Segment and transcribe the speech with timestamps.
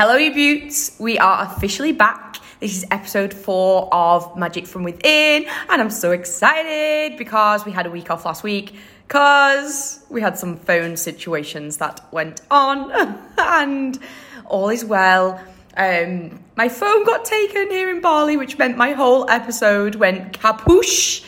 [0.00, 0.94] Hello, you beauts.
[1.00, 2.36] We are officially back.
[2.60, 7.84] This is episode four of Magic from Within, and I'm so excited because we had
[7.84, 8.76] a week off last week
[9.08, 12.92] because we had some phone situations that went on,
[13.38, 13.98] and
[14.44, 15.42] all is well.
[15.76, 21.24] Um, my phone got taken here in Bali, which meant my whole episode went kapoosh.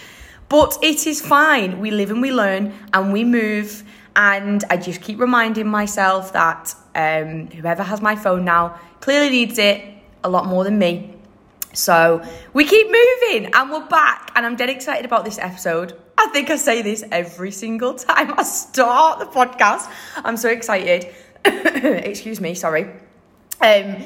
[0.49, 1.81] But it is fine.
[1.81, 3.83] We live and we learn and we move.
[4.15, 9.59] And I just keep reminding myself that um, whoever has my phone now clearly needs
[9.59, 9.83] it
[10.25, 11.15] a lot more than me.
[11.73, 14.33] So we keep moving and we're back.
[14.35, 15.99] And I'm dead excited about this episode.
[16.19, 19.91] I think I say this every single time I start the podcast.
[20.17, 21.09] I'm so excited.
[21.45, 22.85] Excuse me, sorry.
[23.61, 23.97] Um,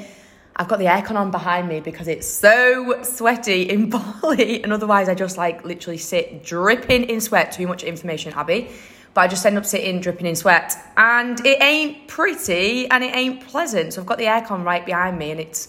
[0.57, 3.91] I've got the aircon on behind me because it's so sweaty in
[4.23, 7.51] Bali, and otherwise I just like literally sit dripping in sweat.
[7.51, 8.71] Too much information, Abby
[9.15, 10.77] but I just end up sitting dripping in sweat.
[10.97, 13.95] And it ain't pretty and it ain't pleasant.
[13.95, 15.69] So I've got the aircon right behind me and it's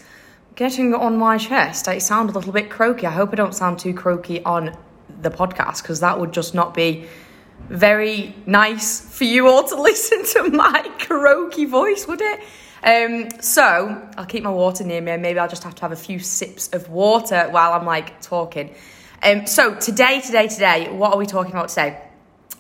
[0.56, 1.88] getting on my chest.
[1.88, 3.06] I sound a little bit croaky.
[3.06, 4.76] I hope I don't sound too croaky on
[5.22, 7.06] the podcast because that would just not be
[7.70, 12.40] very nice for you all to listen to my croaky voice, would it?
[12.84, 15.92] Um, so I'll keep my water near me and maybe I'll just have to have
[15.92, 18.74] a few sips of water while I'm like talking.
[19.24, 22.00] Um, so today, today, today, what are we talking about today?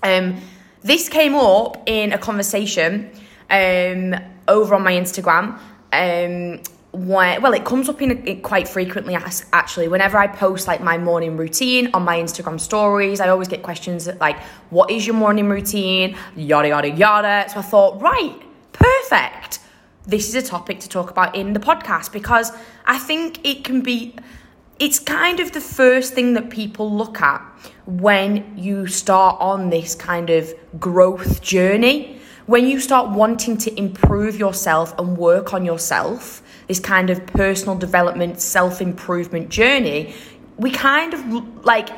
[0.01, 0.41] Um,
[0.85, 3.09] this came up in a conversation
[3.49, 4.15] um,
[4.47, 5.59] over on my Instagram.
[5.91, 9.87] Um, where, well, it comes up in, a, quite frequently actually.
[9.89, 14.07] Whenever I post like my morning routine on my Instagram stories, I always get questions
[14.21, 17.49] like, "What is your morning routine?" Yada yada yada.
[17.49, 18.41] So I thought, right,
[18.71, 19.59] perfect.
[20.07, 22.51] This is a topic to talk about in the podcast because
[22.85, 24.15] I think it can be
[24.79, 27.41] it's kind of the first thing that people look at
[27.85, 32.19] when you start on this kind of growth journey.
[32.45, 37.75] When you start wanting to improve yourself and work on yourself, this kind of personal
[37.75, 40.13] development, self improvement journey,
[40.57, 41.89] we kind of like,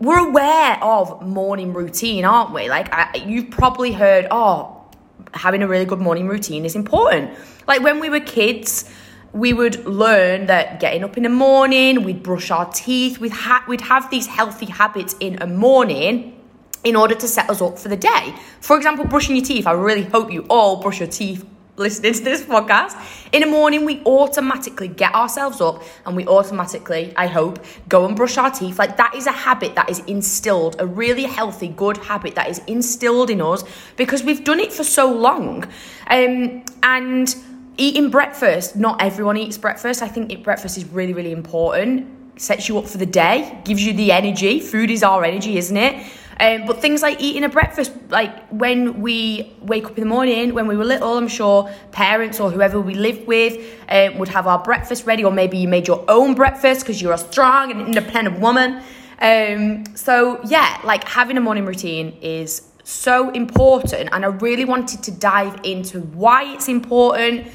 [0.00, 2.68] we're aware of morning routine, aren't we?
[2.68, 4.84] Like, I, you've probably heard, oh,
[5.32, 7.30] having a really good morning routine is important.
[7.66, 8.90] Like, when we were kids,
[9.36, 13.64] we would learn that getting up in the morning, we'd brush our teeth, we'd, ha-
[13.68, 16.40] we'd have these healthy habits in a morning
[16.84, 18.34] in order to set us up for the day.
[18.60, 19.66] For example, brushing your teeth.
[19.66, 21.44] I really hope you all brush your teeth
[21.76, 22.96] listening to this podcast.
[23.32, 28.16] In the morning, we automatically get ourselves up and we automatically, I hope, go and
[28.16, 28.78] brush our teeth.
[28.78, 32.60] Like that is a habit that is instilled, a really healthy, good habit that is
[32.66, 33.64] instilled in us
[33.96, 35.64] because we've done it for so long.
[36.08, 37.36] Um, and
[37.76, 40.02] eating breakfast, not everyone eats breakfast.
[40.02, 42.40] I think breakfast is really, really important.
[42.40, 44.60] Sets you up for the day, gives you the energy.
[44.60, 46.06] Food is our energy, isn't it?
[46.38, 50.52] Um, but things like eating a breakfast, like when we wake up in the morning,
[50.52, 54.46] when we were little, I'm sure parents or whoever we lived with um, would have
[54.46, 57.80] our breakfast ready, or maybe you made your own breakfast because you're a strong and
[57.80, 58.82] independent woman.
[59.22, 65.02] Um, so, yeah, like having a morning routine is so important, and I really wanted
[65.04, 67.46] to dive into why it's important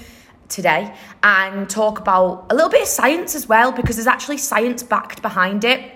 [0.52, 4.84] today and talk about a little bit of science as well because there's actually science
[4.84, 5.94] backed behind it.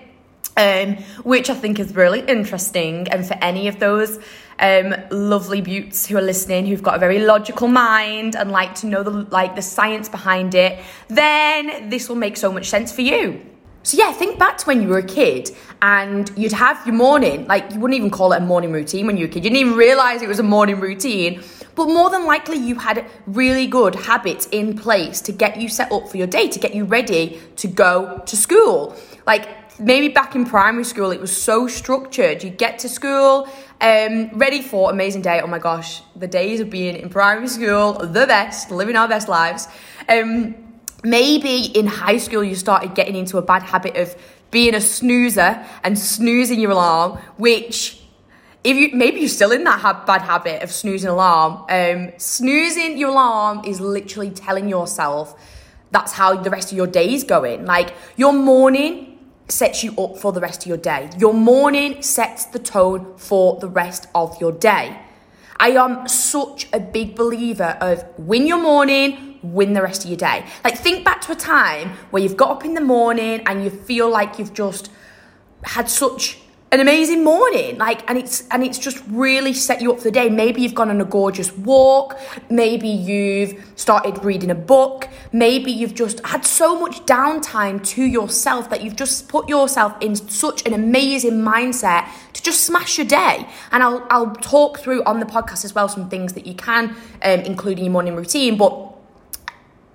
[0.58, 3.08] Um, which I think is really interesting.
[3.08, 4.18] And for any of those
[4.58, 8.86] um, lovely beauts who are listening, who've got a very logical mind and like to
[8.86, 13.02] know the like the science behind it, then this will make so much sense for
[13.02, 13.44] you.
[13.86, 17.46] So yeah, think back to when you were a kid and you'd have your morning,
[17.46, 19.44] like you wouldn't even call it a morning routine when you were a kid.
[19.44, 21.40] You didn't even realize it was a morning routine
[21.76, 25.92] but more than likely, you had really good habits in place to get you set
[25.92, 28.96] up for your day, to get you ready to go to school.
[29.26, 32.42] Like maybe back in primary school, it was so structured.
[32.42, 33.46] You get to school,
[33.82, 35.42] um, ready for amazing day.
[35.42, 39.28] Oh my gosh, the days of being in primary school, the best, living our best
[39.28, 39.68] lives.
[40.08, 40.65] Um,
[41.04, 44.14] maybe in high school, you started getting into a bad habit of
[44.50, 48.02] being a snoozer and snoozing your alarm, which
[48.64, 52.98] if you maybe you're still in that ha- bad habit of snoozing alarm, um, snoozing
[52.98, 55.40] your alarm is literally telling yourself
[55.92, 57.64] that's how the rest of your day is going.
[57.64, 59.18] Like your morning
[59.48, 61.10] sets you up for the rest of your day.
[61.18, 64.98] Your morning sets the tone for the rest of your day.
[65.58, 70.16] I am such a big believer of win your morning, win the rest of your
[70.16, 70.46] day.
[70.64, 73.70] Like think back to a time where you've got up in the morning and you
[73.70, 74.90] feel like you've just
[75.62, 76.38] had such
[76.72, 77.78] an amazing morning.
[77.78, 80.28] Like and it's and it's just really set you up for the day.
[80.28, 82.18] Maybe you've gone on a gorgeous walk.
[82.50, 85.08] Maybe you've started reading a book.
[85.32, 90.16] Maybe you've just had so much downtime to yourself that you've just put yourself in
[90.16, 93.48] such an amazing mindset to just smash your day.
[93.70, 96.96] And i'll i'll talk through on the podcast as well some things that you can
[97.22, 98.95] um, include in your morning routine but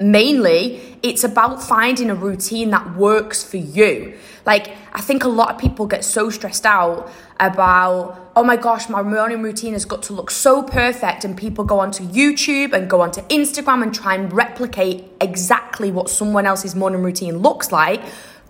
[0.02, 4.18] mainly it's about finding a routine that works for you.
[4.46, 8.90] Like, I think a lot of people get so stressed out about, oh my gosh,
[8.90, 11.26] my morning routine has got to look so perfect.
[11.26, 16.10] And people go onto YouTube and go onto Instagram and try and replicate exactly what
[16.10, 18.02] someone else's morning routine looks like.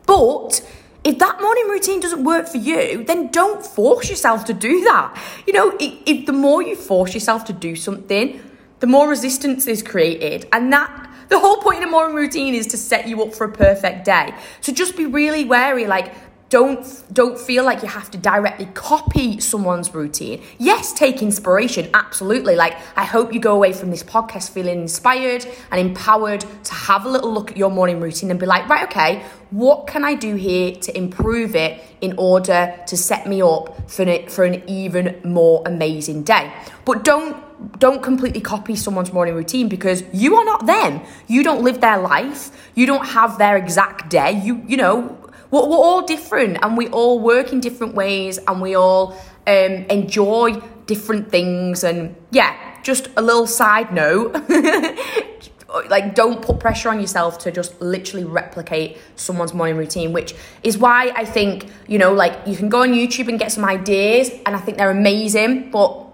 [0.05, 0.65] But
[1.03, 5.17] if that morning routine doesn't work for you, then don't force yourself to do that.
[5.47, 8.39] You know, if, if the more you force yourself to do something,
[8.79, 10.47] the more resistance is created.
[10.51, 13.45] And that the whole point in a morning routine is to set you up for
[13.45, 14.35] a perfect day.
[14.59, 16.13] So just be really wary, like
[16.51, 20.43] don't don't feel like you have to directly copy someone's routine.
[20.59, 22.57] Yes, take inspiration, absolutely.
[22.57, 27.05] Like I hope you go away from this podcast feeling inspired and empowered to have
[27.05, 30.13] a little look at your morning routine and be like, right, okay, what can I
[30.13, 34.61] do here to improve it in order to set me up for an, for an
[34.69, 36.51] even more amazing day?
[36.83, 37.37] But don't
[37.79, 40.99] don't completely copy someone's morning routine because you are not them.
[41.27, 42.49] You don't live their life.
[42.75, 44.41] You don't have their exact day.
[44.43, 45.17] You you know,
[45.51, 49.13] we're, we're all different and we all work in different ways and we all
[49.45, 51.83] um, enjoy different things.
[51.83, 54.35] And yeah, just a little side note.
[55.89, 60.77] like don't put pressure on yourself to just literally replicate someone's morning routine which is
[60.77, 64.29] why i think you know like you can go on youtube and get some ideas
[64.45, 66.05] and i think they're amazing but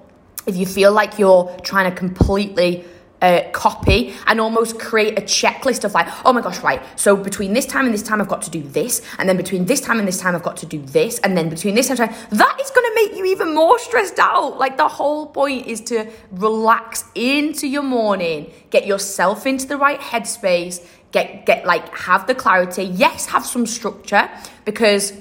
[0.46, 2.86] if you feel like you're trying to completely
[3.22, 6.82] uh, copy and almost create a checklist of like, oh my gosh, right.
[6.96, 9.66] So between this time and this time, I've got to do this, and then between
[9.66, 11.98] this time and this time, I've got to do this, and then between this time,
[11.98, 14.58] that is going to make you even more stressed out.
[14.58, 20.00] Like the whole point is to relax into your morning, get yourself into the right
[20.00, 22.84] headspace, get get like have the clarity.
[22.84, 24.30] Yes, have some structure
[24.66, 25.14] because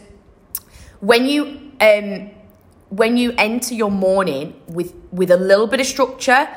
[1.00, 2.30] when you um
[2.90, 6.48] when you enter your morning with with a little bit of structure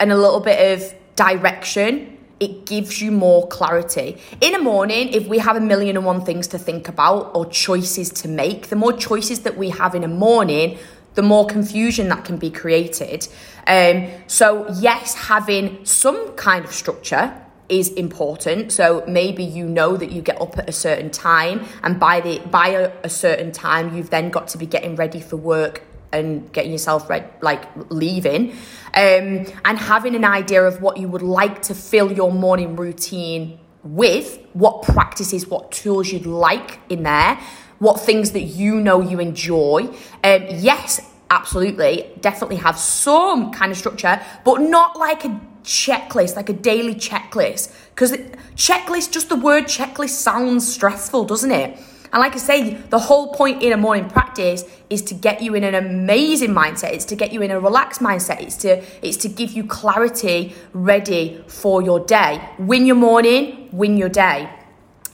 [0.00, 4.16] and a little bit of direction it gives you more clarity.
[4.40, 7.46] In a morning, if we have a million and one things to think about or
[7.46, 10.78] choices to make, the more choices that we have in a morning,
[11.14, 13.26] the more confusion that can be created.
[13.66, 17.34] Um, so, yes, having some kind of structure
[17.68, 18.72] is important.
[18.72, 22.38] So maybe you know that you get up at a certain time, and by the
[22.38, 26.50] by a, a certain time, you've then got to be getting ready for work and
[26.52, 28.56] getting yourself ready, like leaving,
[28.98, 33.60] um, and having an idea of what you would like to fill your morning routine
[33.84, 37.38] with, what practices, what tools you'd like in there,
[37.78, 39.84] what things that you know you enjoy.
[40.24, 41.00] Um, yes,
[41.30, 46.96] absolutely, definitely have some kind of structure, but not like a checklist, like a daily
[46.96, 47.72] checklist.
[47.90, 48.10] Because
[48.56, 51.78] checklist, just the word checklist sounds stressful, doesn't it?
[52.12, 55.54] And like I say, the whole point in a morning practice is to get you
[55.54, 56.92] in an amazing mindset.
[56.92, 58.40] It's to get you in a relaxed mindset.
[58.40, 62.48] It's to it's to give you clarity ready for your day.
[62.58, 64.48] Win your morning, win your day.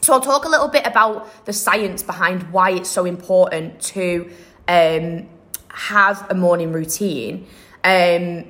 [0.01, 4.31] So I'll talk a little bit about the science behind why it's so important to
[4.69, 5.27] um,
[5.69, 7.47] have a morning routine.
[7.83, 8.45] Um,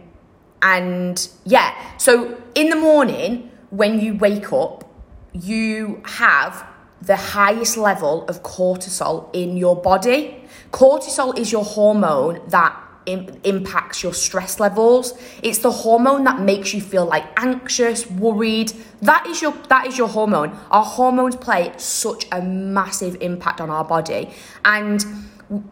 [0.60, 4.84] and yeah, so in the morning, when you wake up,
[5.32, 6.66] you have
[7.06, 10.44] the highest level of cortisol in your body.
[10.70, 15.12] Cortisol is your hormone that Im- impacts your stress levels.
[15.42, 18.72] It's the hormone that makes you feel like anxious, worried.
[19.02, 20.58] That is your that is your hormone.
[20.70, 24.30] Our hormones play such a massive impact on our body,
[24.64, 25.04] and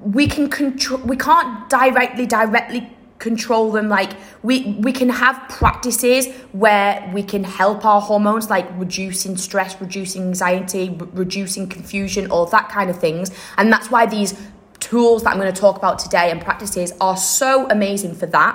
[0.01, 1.01] we can control.
[1.01, 3.89] We can't directly directly control them.
[3.89, 4.13] Like
[4.43, 10.23] we we can have practices where we can help our hormones like reducing stress reducing
[10.23, 13.31] anxiety re- reducing confusion all that kind of things.
[13.57, 14.35] And that's why these
[14.81, 18.55] tools that i'm going to talk about today and practices are so amazing for that.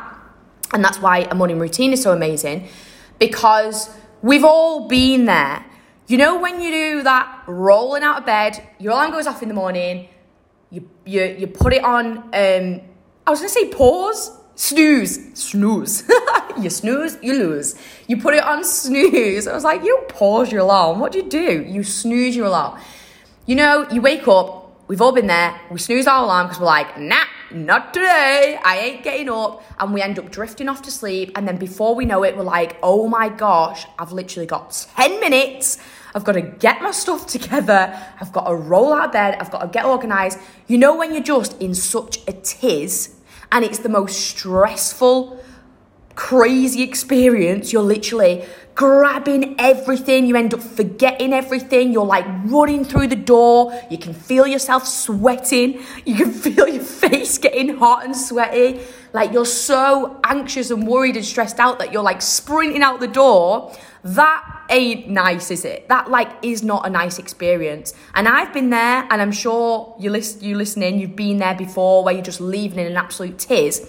[0.74, 2.68] And that's why a morning routine is so amazing.
[3.18, 3.90] Because
[4.22, 5.66] we've all been there.
[6.08, 9.48] You know when you do that rolling out of bed your alarm goes off in
[9.48, 10.10] the morning
[10.70, 12.82] you you, you put it on um
[13.26, 16.04] I was gonna say pause snooze, snooze.
[16.60, 17.76] you snooze, you lose.
[18.08, 19.48] You put it on snooze.
[19.48, 21.00] I was like, you pause your alarm.
[21.00, 21.64] What do you do?
[21.64, 22.80] You snooze your alarm.
[23.46, 24.66] You know, you wake up.
[24.90, 25.60] We've all been there.
[25.70, 28.58] We snooze our alarm because we're like, nah, not today.
[28.64, 29.64] I ain't getting up.
[29.80, 31.34] And we end up drifting off to sleep.
[31.36, 35.20] And then before we know it, we're like, oh my gosh, I've literally got 10
[35.20, 35.78] minutes.
[36.16, 37.96] I've got to get my stuff together.
[38.20, 39.38] I've got to roll out of bed.
[39.40, 40.40] I've got to get organized.
[40.68, 43.17] You know, when you're just in such a tiz
[43.52, 45.44] and it's the most stressful,
[46.16, 47.72] crazy experience.
[47.72, 53.74] You're literally grabbing everything, you end up forgetting everything, you're like running through the door,
[53.90, 58.80] you can feel yourself sweating, you can feel your face getting hot and sweaty.
[59.14, 63.08] Like you're so anxious and worried and stressed out that you're like sprinting out the
[63.08, 65.88] door That ain't nice, is it?
[65.90, 67.94] That like is not a nice experience.
[68.14, 72.04] And I've been there, and I'm sure you listen, you listening, you've been there before,
[72.04, 73.82] where you're just leaving in an absolute tears.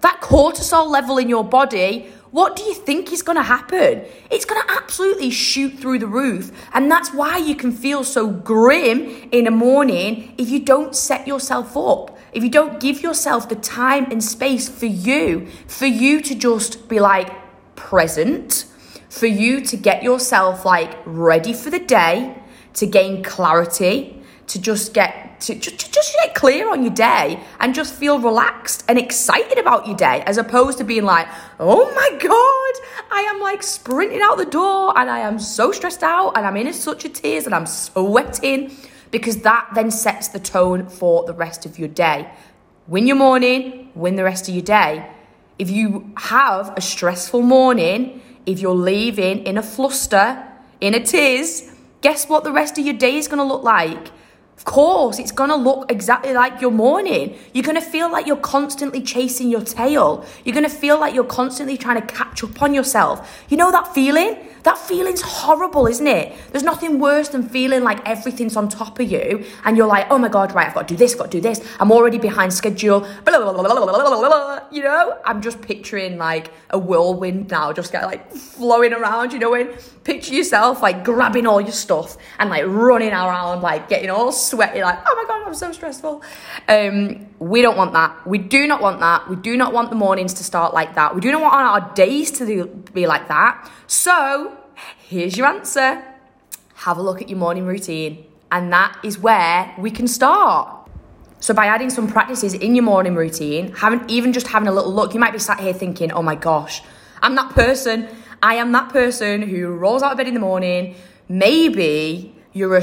[0.00, 4.02] That cortisol level in your body what do you think is going to happen?
[4.28, 6.50] It's going to absolutely shoot through the roof.
[6.72, 11.28] And that's why you can feel so grim in the morning if you don't set
[11.28, 12.18] yourself up.
[12.32, 16.88] If you don't give yourself the time and space for you, for you to just
[16.88, 17.30] be like
[17.76, 18.64] present,
[19.14, 22.36] for you to get yourself like ready for the day,
[22.74, 27.74] to gain clarity, to just get to just, just get clear on your day and
[27.74, 31.26] just feel relaxed and excited about your day as opposed to being like
[31.58, 36.02] oh my god i am like sprinting out the door and i am so stressed
[36.02, 38.70] out and i'm in such a tears and i'm sweating
[39.14, 42.28] because that then sets the tone for the rest of your day.
[42.88, 45.08] Win your morning win the rest of your day.
[45.56, 50.46] If you have a stressful morning if you're leaving in a fluster
[50.80, 51.70] in a tears
[52.00, 54.10] guess what the rest of your day is going to look like
[54.64, 57.36] course, it's gonna look exactly like your morning.
[57.52, 60.24] You're gonna feel like you're constantly chasing your tail.
[60.44, 63.44] You're gonna feel like you're constantly trying to catch up on yourself.
[63.48, 64.36] You know that feeling?
[64.64, 66.32] That feeling's horrible, isn't it?
[66.50, 70.16] There's nothing worse than feeling like everything's on top of you and you're like, oh
[70.16, 71.60] my God, right, I've got to do this, got to do this.
[71.78, 73.00] I'm already behind schedule.
[73.00, 78.32] Blah, blah, blah, you know, I'm just picturing like a whirlwind now, just get like
[78.32, 79.68] flowing around, you know, and
[80.02, 84.82] picture yourself like grabbing all your stuff and like running around, like getting all sweaty,
[84.82, 86.22] like, oh my God, I'm so stressful.
[86.68, 88.26] Um, we don't want that.
[88.26, 89.28] We do not want that.
[89.28, 91.14] We do not want the mornings to start like that.
[91.14, 93.70] We do not want our days to be like that.
[93.86, 94.56] So,
[95.08, 96.04] here's your answer
[96.76, 100.68] have a look at your morning routine, and that is where we can start.
[101.40, 104.92] So, by adding some practices in your morning routine, having even just having a little
[104.92, 106.82] look, you might be sat here thinking, oh my gosh,
[107.22, 108.08] I'm that person.
[108.42, 110.96] I am that person who rolls out of bed in the morning.
[111.28, 112.82] Maybe you're a,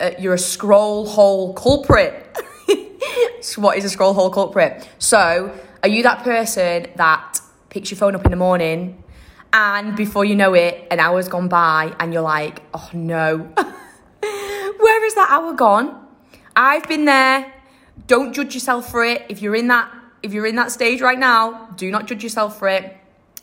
[0.00, 2.36] uh, you're a scroll hole culprit.
[3.56, 4.86] what is a scroll hole culprit?
[4.98, 9.02] So, are you that person that picks your phone up in the morning
[9.52, 13.38] and before you know it, an hour's gone by and you're like, oh no,
[14.20, 16.06] where is that hour gone?
[16.56, 17.52] I've been there.
[18.06, 19.24] Don't judge yourself for it.
[19.28, 22.58] If you're in that, if you're in that stage right now, do not judge yourself
[22.58, 22.96] for it.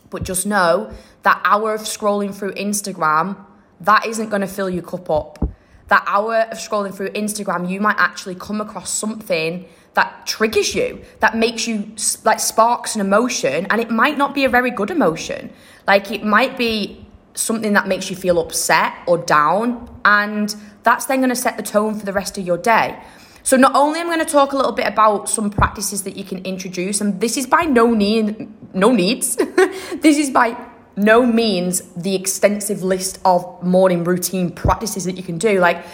[0.09, 0.91] But just know
[1.23, 3.37] that hour of scrolling through Instagram,
[3.81, 5.49] that isn't going to fill your cup up.
[5.89, 9.65] That hour of scrolling through Instagram, you might actually come across something
[9.95, 11.93] that triggers you, that makes you
[12.23, 15.51] like sparks an emotion, and it might not be a very good emotion.
[15.87, 21.19] Like it might be something that makes you feel upset or down, and that's then
[21.19, 23.01] going to set the tone for the rest of your day.
[23.43, 26.23] So not only I'm going to talk a little bit about some practices that you
[26.23, 29.35] can introduce, and this is by no need, no needs.
[29.95, 30.55] this is by
[30.99, 35.59] no means the extensive list of morning routine practices that you can do.
[35.59, 35.85] Like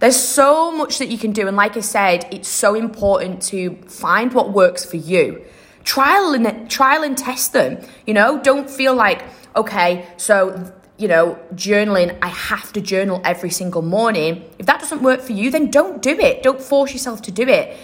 [0.00, 1.48] there's so much that you can do.
[1.48, 5.42] And like I said, it's so important to find what works for you.
[5.82, 7.78] Trial and trial and test them.
[8.06, 9.24] You know, don't feel like,
[9.56, 14.44] okay, so you know, journaling, I have to journal every single morning.
[14.58, 16.42] If that doesn't work for you, then don't do it.
[16.42, 17.78] Don't force yourself to do it.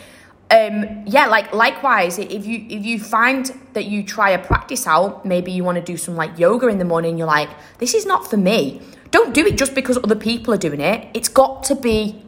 [0.49, 5.25] Um, yeah, like likewise, if you if you find that you try a practice out,
[5.25, 8.07] maybe you want to do some like yoga in the morning, you're like, this is
[8.07, 8.81] not for me.
[9.11, 11.09] Don't do it just because other people are doing it.
[11.15, 12.23] It's got to be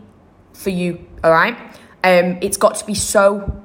[0.53, 1.57] for you, all right?
[2.03, 3.63] Um, it's got to be so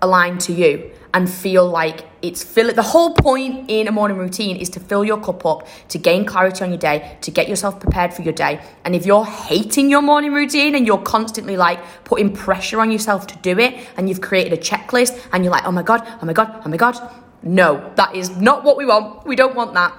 [0.00, 4.56] aligned to you and feel like it's fill the whole point in a morning routine
[4.56, 7.78] is to fill your cup up to gain clarity on your day to get yourself
[7.78, 8.60] prepared for your day.
[8.84, 13.28] And if you're hating your morning routine and you're constantly like putting pressure on yourself
[13.28, 16.26] to do it and you've created a checklist and you're like oh my god oh
[16.26, 16.96] my god oh my god
[17.42, 19.24] no that is not what we want.
[19.24, 19.96] We don't want that.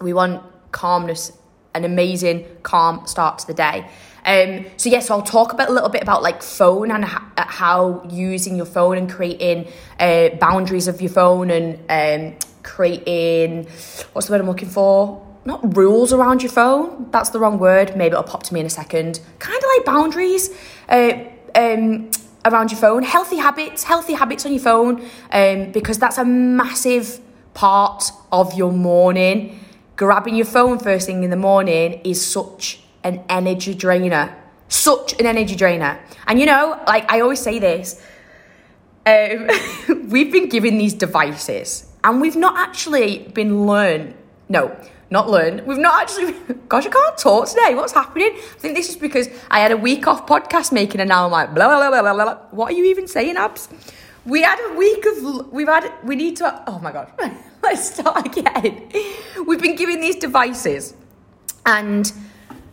[0.00, 1.32] We want calmness
[1.76, 3.88] an amazing, calm start to the day.
[4.26, 7.04] Um, so yes, yeah, so I'll talk about a little bit about like phone and
[7.04, 9.68] ha- how using your phone and creating
[10.00, 13.68] uh, boundaries of your phone and um, creating
[14.12, 15.24] what's the word I'm looking for?
[15.44, 17.08] Not rules around your phone.
[17.12, 17.96] That's the wrong word.
[17.96, 19.20] Maybe it'll pop to me in a second.
[19.38, 20.50] Kind of like boundaries.
[20.88, 21.12] Uh,
[21.54, 22.10] um,
[22.44, 27.20] around your phone, healthy habits, healthy habits on your phone, um, because that's a massive
[27.54, 29.58] part of your morning
[29.96, 34.34] grabbing your phone first thing in the morning is such an energy drainer.
[34.68, 36.00] Such an energy drainer.
[36.26, 38.02] And you know, like I always say this,
[39.06, 39.48] um,
[40.08, 44.14] we've been given these devices and we've not actually been learned.
[44.48, 44.76] No,
[45.10, 45.66] not learned.
[45.66, 46.34] We've not actually.
[46.68, 47.74] Gosh, I can't talk today.
[47.76, 48.32] What's happening?
[48.34, 51.30] I think this is because I had a week off podcast making, and now I'm
[51.30, 52.38] like blah blah blah blah blah.
[52.50, 53.68] What are you even saying, Abs?
[54.24, 55.52] We had a week of.
[55.52, 55.92] We've had.
[56.02, 56.62] We need to.
[56.66, 57.12] Oh my god.
[57.62, 58.88] Let's start again.
[59.46, 60.94] We've been given these devices
[61.66, 62.12] And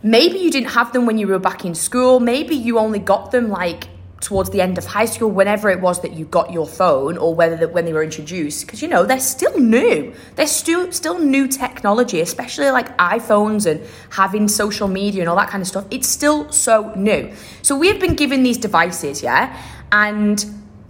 [0.04, 2.20] maybe you didn't have them when you were back in school.
[2.20, 3.88] Maybe you only got them like
[4.20, 7.34] towards the end of high school, whenever it was that you got your phone, or
[7.34, 10.14] whether that when they were introduced, because you know they're still new.
[10.36, 13.80] They're still still new technology, especially like iPhones and
[14.10, 15.86] having social media and all that kind of stuff.
[15.90, 17.32] It's still so new.
[17.62, 19.58] So we've been given these devices, yeah,
[19.90, 20.44] and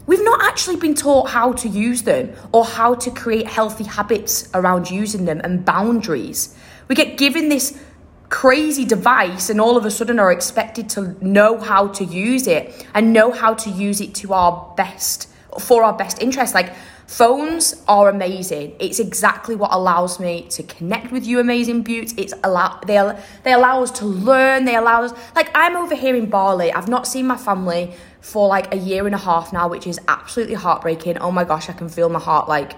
[0.07, 4.49] we've not actually been taught how to use them or how to create healthy habits
[4.55, 6.57] around using them and boundaries.
[6.89, 7.81] We get given this
[8.29, 12.87] crazy device and all of a sudden are expected to know how to use it
[12.95, 15.29] and know how to use it to our best
[15.61, 16.55] for our best interest.
[16.55, 16.75] Like
[17.07, 18.75] phones are amazing.
[18.81, 22.15] It's exactly what allows me to connect with you amazing beauts.
[22.17, 22.99] It's allow they,
[23.45, 24.65] they allow us to learn.
[24.65, 26.73] They allow us like i'm over here in bali.
[26.73, 30.01] I've not seen my family for like a year and a half now which is
[30.09, 31.19] absolutely heartbreaking.
[31.19, 32.73] Oh my gosh i can feel my heart like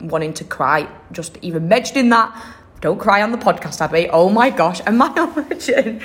[0.00, 2.34] wanting to cry just even mentioning that
[2.84, 4.10] don't cry on the podcast, Abby.
[4.10, 6.02] Oh my gosh, virgin?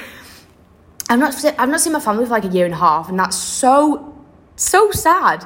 [1.10, 1.36] I'm not.
[1.60, 4.16] I've not seen my family for like a year and a half, and that's so
[4.56, 5.46] so sad.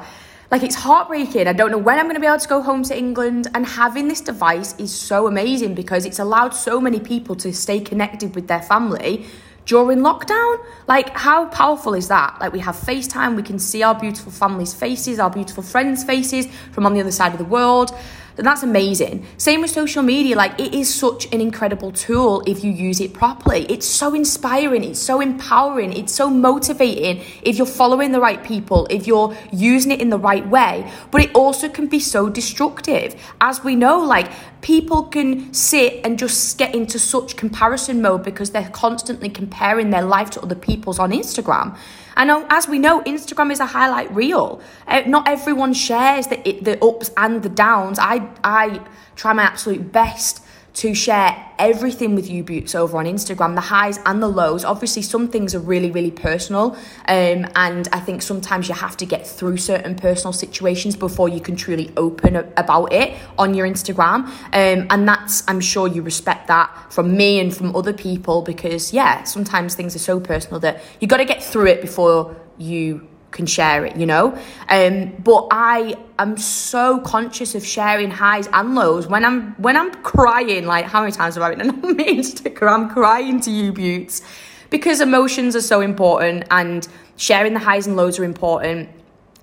[0.51, 1.47] Like it's heartbreaking.
[1.47, 3.47] I don't know when I'm going to be able to go home to England.
[3.55, 7.79] And having this device is so amazing because it's allowed so many people to stay
[7.79, 9.25] connected with their family
[9.65, 10.63] during lockdown.
[10.87, 12.37] Like, how powerful is that?
[12.39, 16.45] Like, we have FaceTime, we can see our beautiful families' faces, our beautiful friends' faces
[16.73, 17.91] from on the other side of the world
[18.35, 19.25] then that's amazing.
[19.37, 23.13] Same with social media, like it is such an incredible tool if you use it
[23.13, 23.65] properly.
[23.69, 28.87] It's so inspiring, it's so empowering, it's so motivating if you're following the right people,
[28.89, 30.91] if you're using it in the right way.
[31.11, 33.15] But it also can be so destructive.
[33.39, 38.51] As we know, like people can sit and just get into such comparison mode because
[38.51, 41.77] they're constantly comparing their life to other people's on Instagram.
[42.15, 44.61] And as we know, Instagram is a highlight reel.
[44.87, 47.97] Uh, not everyone shares the, the ups and the downs.
[47.99, 48.81] I, I
[49.15, 50.42] try my absolute best
[50.73, 54.65] to share everything with you Beauts over on Instagram, the highs and the lows.
[54.65, 56.75] Obviously, some things are really, really personal.
[57.07, 61.39] Um, and I think sometimes you have to get through certain personal situations before you
[61.39, 64.25] can truly open about it on your Instagram.
[64.25, 68.91] Um, and that's, I'm sure you respect that from me and from other people because,
[68.91, 73.07] yeah, sometimes things are so personal that you got to get through it before you
[73.33, 74.37] can share it, you know?
[74.69, 79.91] Um, but I am so conscious of sharing highs and lows when I'm when I'm
[80.03, 84.21] crying, like how many times have I been on my Instagram crying to you beauts?
[84.69, 88.89] Because emotions are so important and sharing the highs and lows are important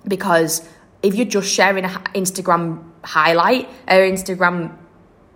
[0.07, 0.67] because
[1.03, 4.77] if you're just sharing an Instagram highlight or Instagram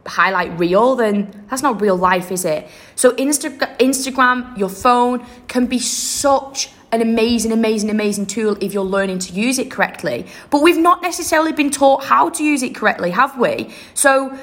[0.05, 2.67] highlight reel, then that's not real life, is it?
[2.95, 8.83] So Insta- Instagram, your phone can be such an amazing, amazing, amazing tool if you're
[8.83, 10.25] learning to use it correctly.
[10.49, 13.69] But we've not necessarily been taught how to use it correctly, have we?
[13.93, 14.35] So,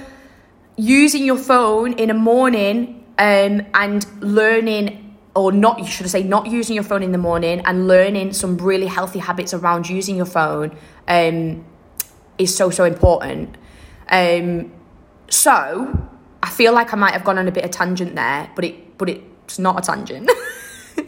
[0.77, 6.23] using your phone in a morning um, and learning or not you should I say
[6.23, 10.17] not using your phone in the morning and learning some really healthy habits around using
[10.17, 10.77] your phone
[11.09, 11.65] um,
[12.39, 13.57] is so so important.
[14.11, 14.73] Um,
[15.31, 16.09] so
[16.43, 18.99] I feel like I might have gone on a bit of tangent there, but it
[18.99, 20.31] but it's not a tangent.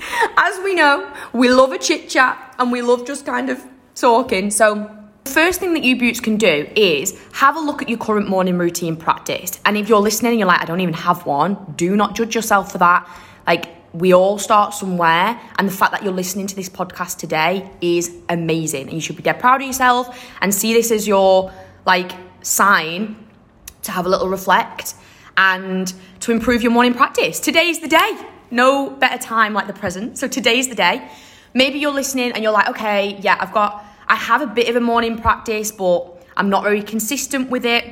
[0.37, 3.63] As we know, we love a chit chat and we love just kind of
[3.95, 4.51] talking.
[4.51, 4.91] So,
[5.25, 8.59] first thing that you beauts can do is have a look at your current morning
[8.59, 9.59] routine practice.
[9.65, 12.35] And if you're listening and you're like, I don't even have one, do not judge
[12.35, 13.09] yourself for that.
[13.47, 17.71] Like, we all start somewhere, and the fact that you're listening to this podcast today
[17.81, 18.89] is amazing.
[18.89, 21.53] And you should be dead proud of yourself and see this as your
[21.87, 23.17] like sign
[23.83, 24.95] to have a little reflect
[25.37, 27.39] and to improve your morning practice.
[27.39, 28.34] Today's the day.
[28.51, 30.19] No better time like the present.
[30.19, 31.09] So today's the day.
[31.55, 34.77] Maybe you're listening and you're like, okay, yeah, I've got, I have a bit of
[34.77, 37.85] a morning practice, but I'm not very consistent with it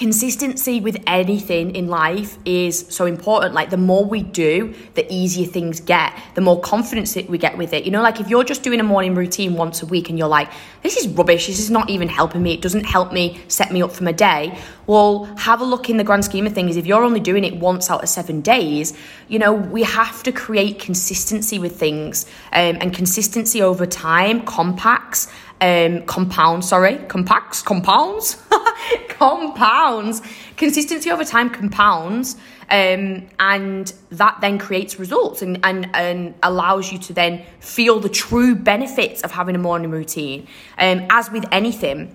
[0.00, 3.52] consistency with anything in life is so important.
[3.52, 7.58] Like the more we do, the easier things get, the more confidence that we get
[7.58, 7.84] with it.
[7.84, 10.26] You know, like if you're just doing a morning routine once a week and you're
[10.26, 10.50] like,
[10.82, 13.82] this is rubbish, this is not even helping me, it doesn't help me set me
[13.82, 14.58] up for my day.
[14.90, 16.76] Well, have a look in the grand scheme of things.
[16.76, 18.92] If you're only doing it once out of seven days,
[19.28, 25.28] you know, we have to create consistency with things um, and consistency over time compacts
[25.60, 28.42] um, compound, sorry, compacts, compounds,
[29.10, 30.22] compounds.
[30.56, 32.34] Consistency over time compounds,
[32.68, 38.08] um, and that then creates results and, and, and allows you to then feel the
[38.08, 40.48] true benefits of having a morning routine.
[40.78, 42.12] Um, as with anything,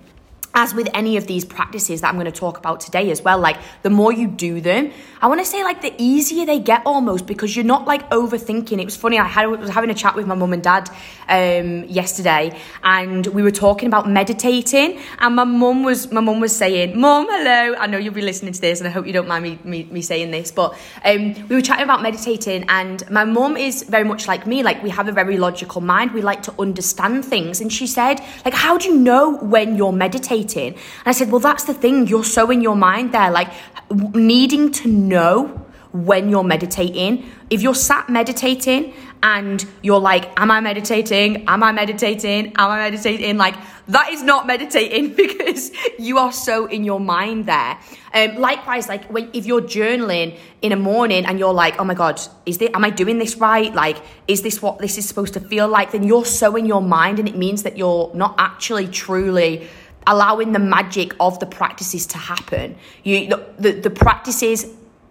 [0.56, 3.38] as with any of these practices that I'm going to talk about today as well,
[3.38, 4.90] like the more you do them,
[5.20, 8.80] I want to say like the easier they get almost because you're not like overthinking.
[8.80, 10.88] It was funny, I had was having a chat with my mum and dad
[11.28, 16.56] um, yesterday, and we were talking about meditating, and my mum was my mum was
[16.56, 19.28] saying, "Mum, hello, I know you'll be listening to this, and I hope you don't
[19.28, 23.24] mind me me, me saying this, but um, we were chatting about meditating, and my
[23.24, 26.42] mum is very much like me, like we have a very logical mind, we like
[26.44, 30.45] to understand things, and she said, like, how do you know when you're meditating?
[30.54, 32.06] And I said, well, that's the thing.
[32.06, 33.52] You're so in your mind there, like
[33.90, 37.30] needing to know when you're meditating.
[37.48, 41.48] If you're sat meditating and you're like, Am I meditating?
[41.48, 42.52] Am I meditating?
[42.56, 43.36] Am I meditating?
[43.36, 43.54] Like,
[43.88, 47.78] that is not meditating because you are so in your mind there.
[48.12, 51.94] Um, likewise, like when if you're journaling in a morning and you're like, oh my
[51.94, 53.74] god, is this am I doing this right?
[53.74, 55.92] Like, is this what this is supposed to feel like?
[55.92, 59.68] Then you're so in your mind, and it means that you're not actually truly
[60.06, 62.76] allowing the magic of the practices to happen.
[63.02, 64.66] You, the, the, the practices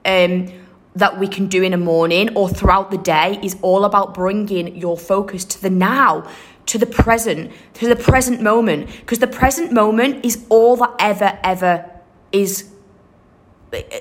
[0.06, 0.52] um,
[0.96, 4.76] that we can do in a morning or throughout the day is all about bringing
[4.76, 6.28] your focus to the now,
[6.68, 8.90] to the present, to the present moment.
[9.02, 11.90] Because the present moment is all that ever, ever
[12.32, 12.72] is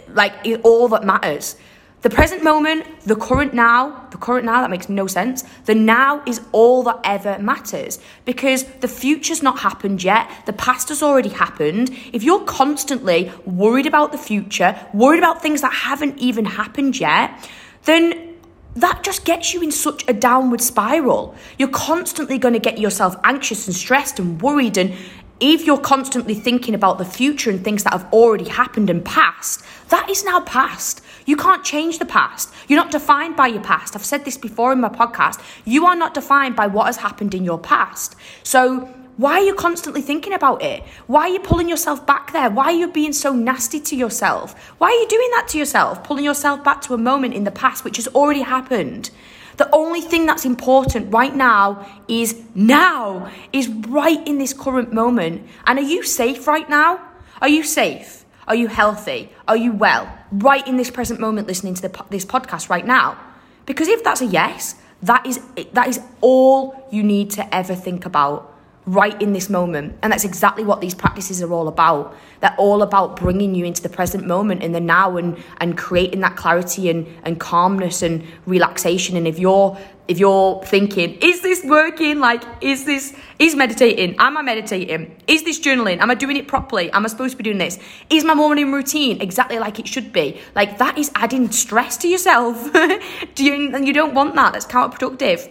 [0.09, 1.57] like all that matters.
[2.05, 5.43] The present moment, the current now, the current now, that makes no sense.
[5.65, 10.31] The now is all that ever matters because the future's not happened yet.
[10.45, 11.89] The past has already happened.
[12.13, 17.49] If you're constantly worried about the future, worried about things that haven't even happened yet,
[17.85, 18.35] then
[18.77, 21.35] that just gets you in such a downward spiral.
[21.59, 24.77] You're constantly going to get yourself anxious and stressed and worried.
[24.77, 24.95] And
[25.41, 29.65] if you're constantly thinking about the future and things that have already happened and passed,
[29.89, 31.01] that is now past.
[31.27, 32.53] You can't change the past.
[32.69, 33.97] You're not defined by your past.
[33.97, 35.41] I've said this before in my podcast.
[35.65, 38.15] You are not defined by what has happened in your past.
[38.43, 40.83] So, why are you constantly thinking about it?
[41.07, 42.51] Why are you pulling yourself back there?
[42.51, 44.59] Why are you being so nasty to yourself?
[44.79, 46.03] Why are you doing that to yourself?
[46.03, 49.11] Pulling yourself back to a moment in the past which has already happened.
[49.57, 55.47] The only thing that's important right now is now, is right in this current moment.
[55.67, 57.01] And are you safe right now?
[57.41, 58.25] Are you safe?
[58.47, 59.31] Are you healthy?
[59.49, 60.13] Are you well?
[60.33, 63.19] Right in this present moment, listening to the, this podcast right now.
[63.67, 65.41] Because if that's a yes, that is
[65.73, 68.54] that is all you need to ever think about
[68.87, 69.97] right in this moment.
[70.03, 72.17] And that's exactly what these practices are all about.
[72.41, 76.21] They're all about bringing you into the present moment in the now and, and creating
[76.21, 79.17] that clarity and, and calmness and relaxation.
[79.17, 82.21] And if you're if you're thinking, is this working?
[82.21, 84.17] Like, is this, is meditating?
[84.19, 85.17] Am I meditating?
[85.27, 85.99] Is this journaling?
[85.99, 86.91] Am I doing it properly?
[86.91, 87.79] Am I supposed to be doing this?
[88.11, 90.39] Is my morning routine exactly like it should be?
[90.55, 92.71] Like, that is adding stress to yourself.
[93.35, 94.53] Do you, and you don't want that.
[94.53, 95.51] That's counterproductive.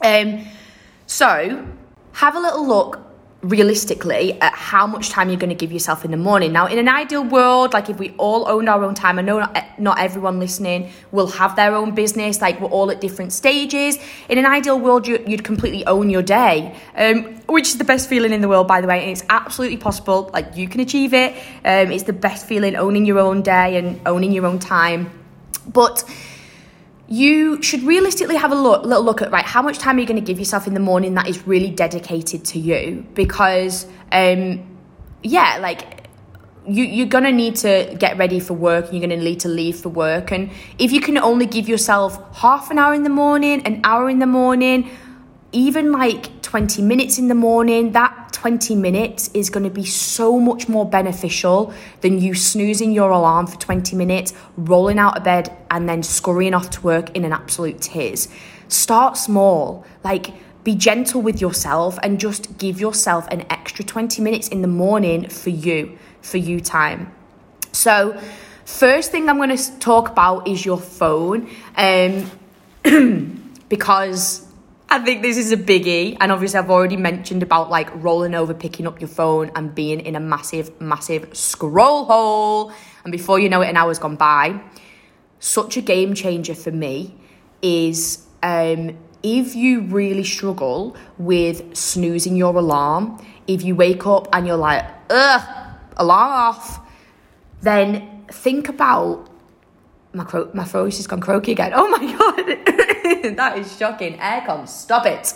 [0.00, 0.46] Um,
[1.06, 1.66] so,
[2.12, 3.00] have a little look
[3.42, 6.52] realistically at how much time you're going to give yourself in the morning.
[6.52, 9.44] Now, in an ideal world, like if we all owned our own time, I know
[9.78, 13.98] not, everyone listening will have their own business, like we're all at different stages.
[14.28, 18.08] In an ideal world, you, would completely own your day, um, which is the best
[18.08, 20.30] feeling in the world, by the way, and it's absolutely possible.
[20.32, 21.32] Like you can achieve it.
[21.64, 25.10] Um, it's the best feeling owning your own day and owning your own time.
[25.66, 26.04] But
[27.12, 30.06] you should realistically have a look, little look at right how much time are you
[30.06, 33.06] going to give yourself in the morning that is really dedicated to you?
[33.12, 34.66] Because um
[35.22, 36.08] yeah like
[36.66, 39.40] you, you're going to need to get ready for work and you're going to need
[39.40, 43.02] to leave for work and if you can only give yourself half an hour in
[43.02, 44.88] the morning an hour in the morning
[45.52, 50.40] even like 20 minutes in the morning that 20 minutes is going to be so
[50.40, 55.56] much more beneficial than you snoozing your alarm for 20 minutes, rolling out of bed,
[55.70, 58.28] and then scurrying off to work in an absolute tears.
[58.68, 59.84] Start small.
[60.02, 60.32] Like,
[60.64, 65.28] be gentle with yourself and just give yourself an extra 20 minutes in the morning
[65.28, 67.12] for you, for you time.
[67.72, 68.18] So,
[68.64, 71.48] first thing I'm going to talk about is your phone.
[71.76, 72.30] Um,
[73.68, 74.41] because
[74.92, 76.18] I think this is a biggie.
[76.20, 80.00] And obviously, I've already mentioned about like rolling over, picking up your phone, and being
[80.00, 82.72] in a massive, massive scroll hole.
[83.02, 84.60] And before you know it, an hour's gone by.
[85.38, 87.14] Such a game changer for me
[87.62, 94.46] is um, if you really struggle with snoozing your alarm, if you wake up and
[94.46, 96.80] you're like, ugh, alarm off,
[97.62, 99.30] then think about
[100.14, 101.72] my cro- my throat has gone croaky again.
[101.74, 104.18] Oh my god, that is shocking.
[104.18, 105.34] Aircon, stop it.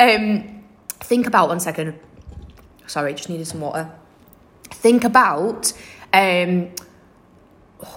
[0.00, 0.64] Um,
[1.00, 1.98] think about one second.
[2.86, 3.90] Sorry, just needed some water.
[4.70, 5.72] Think about
[6.12, 6.70] um,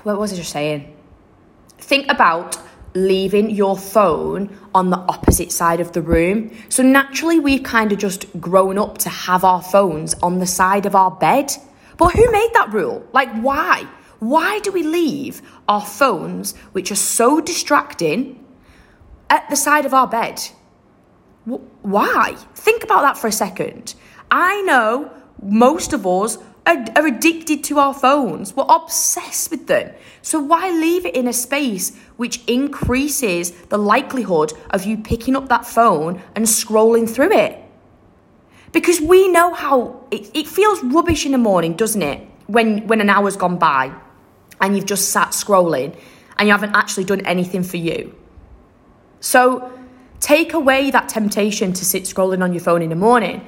[0.03, 0.95] what was I just saying?
[1.77, 2.58] Think about
[2.95, 6.51] leaving your phone on the opposite side of the room.
[6.69, 10.86] So naturally, we've kind of just grown up to have our phones on the side
[10.86, 11.51] of our bed.
[11.97, 13.05] But who made that rule?
[13.13, 13.88] Like, why?
[14.19, 18.45] Why do we leave our phones, which are so distracting,
[19.29, 20.41] at the side of our bed?
[21.45, 22.36] Why?
[22.55, 23.95] Think about that for a second.
[24.29, 28.55] I know most of us are, are, addicted to our phones.
[28.55, 29.93] We're obsessed with them.
[30.21, 35.47] So why leave it in a space which increases the likelihood of you picking up
[35.47, 37.63] that phone and scrolling through it?
[38.73, 42.27] Because we know how it, it feels rubbish in the morning, doesn't it?
[42.45, 43.95] When when an hour's gone by
[44.62, 45.95] and you've just sat scrolling
[46.38, 48.15] and you haven't actually done anything for you.
[49.19, 49.72] So
[50.19, 53.45] take away that temptation to sit scrolling on your phone in the morning.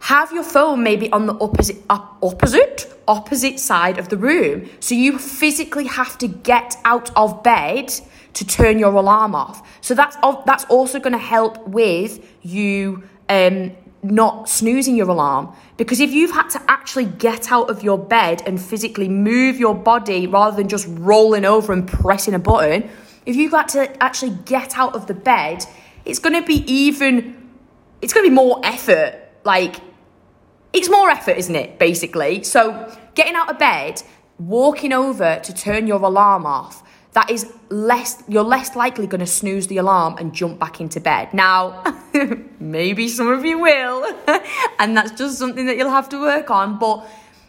[0.00, 4.68] Have your phone maybe on the opposite opposite opposite side of the room.
[4.80, 7.92] So you physically have to get out of bed
[8.34, 9.80] to turn your alarm off.
[9.80, 16.00] So that's that's also going to help with you um, not snoozing your alarm because
[16.00, 20.26] if you've had to actually get out of your bed and physically move your body
[20.26, 22.88] rather than just rolling over and pressing a button
[23.26, 25.64] if you've got to actually get out of the bed
[26.04, 27.48] it's going to be even
[28.00, 29.76] it's going to be more effort like
[30.72, 31.78] it's more effort, isn't it?
[31.78, 32.42] Basically.
[32.44, 34.02] So getting out of bed,
[34.38, 36.81] walking over to turn your alarm off,
[37.12, 41.00] that is less, you're less likely going to snooze the alarm and jump back into
[41.00, 41.32] bed.
[41.34, 41.84] Now,
[42.60, 44.16] maybe some of you will,
[44.78, 47.06] and that's just something that you'll have to work on, but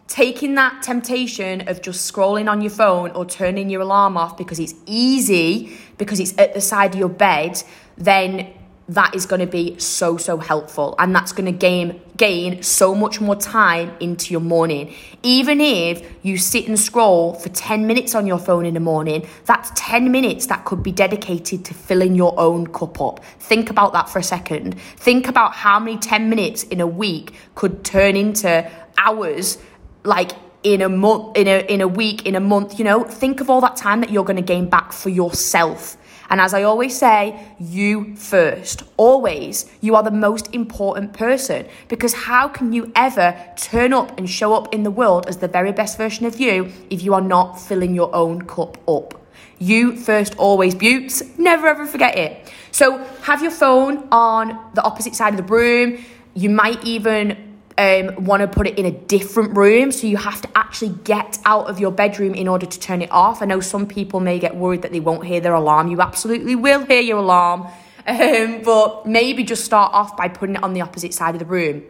[0.07, 4.59] taking that temptation of just scrolling on your phone or turning your alarm off because
[4.59, 7.63] it's easy, because it's at the side of your bed,
[7.97, 8.53] then
[8.89, 10.95] that is going to be so so helpful.
[10.99, 14.93] And that's going to gain gain so much more time into your morning.
[15.23, 19.25] Even if you sit and scroll for 10 minutes on your phone in the morning
[19.45, 23.23] that's 10 minutes that could be dedicated to filling your own cup up.
[23.39, 24.79] Think about that for a second.
[24.79, 29.57] Think about how many 10 minutes in a week could turn into hours
[30.03, 30.31] like
[30.63, 33.03] in a month in a in a week in a month you know?
[33.03, 35.97] Think of all that time that you're going to gain back for yourself
[36.33, 38.81] and as I always say, you first.
[38.97, 39.69] Always.
[39.81, 44.55] You are the most important person because how can you ever turn up and show
[44.55, 47.61] up in the world as the very best version of you if you are not
[47.61, 49.13] filling your own cup up?
[49.59, 51.21] You first, always, Beauts.
[51.37, 52.51] Never ever forget it.
[52.71, 56.03] So have your phone on the opposite side of the room.
[56.33, 59.91] You might even um, want to put it in a different room.
[59.91, 63.11] So you have to actually get out of your bedroom in order to turn it
[63.11, 63.41] off.
[63.41, 65.87] I know some people may get worried that they won't hear their alarm.
[65.87, 67.67] You absolutely will hear your alarm.
[68.05, 71.45] Um, but maybe just start off by putting it on the opposite side of the
[71.45, 71.83] room.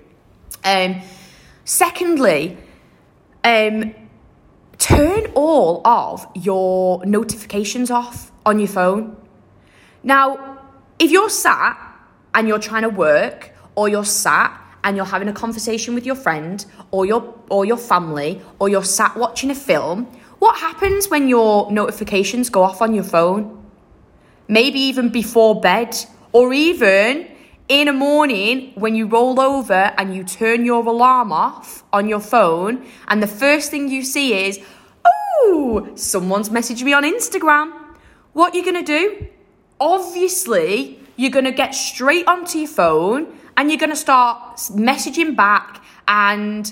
[0.63, 1.01] Um,
[1.65, 2.55] secondly,
[3.43, 3.95] um,
[4.77, 9.17] turn all of your notifications off on your phone.
[10.03, 10.59] Now,
[10.99, 11.79] if you're sat
[12.35, 16.15] and you're trying to work, or you're sat and you're having a conversation with your
[16.15, 20.05] friend or your or your family or you're sat watching a film,
[20.39, 23.63] what happens when your notifications go off on your phone?
[24.47, 25.95] Maybe even before bed
[26.31, 27.29] or even
[27.69, 32.19] in a morning when you roll over and you turn your alarm off on your
[32.19, 34.59] phone and the first thing you see is,
[35.05, 37.71] "Oh, someone's messaged me on Instagram."
[38.33, 39.27] What are you going to do?
[39.79, 45.35] Obviously, you're going to get straight onto your phone and you're going to start messaging
[45.35, 46.71] back and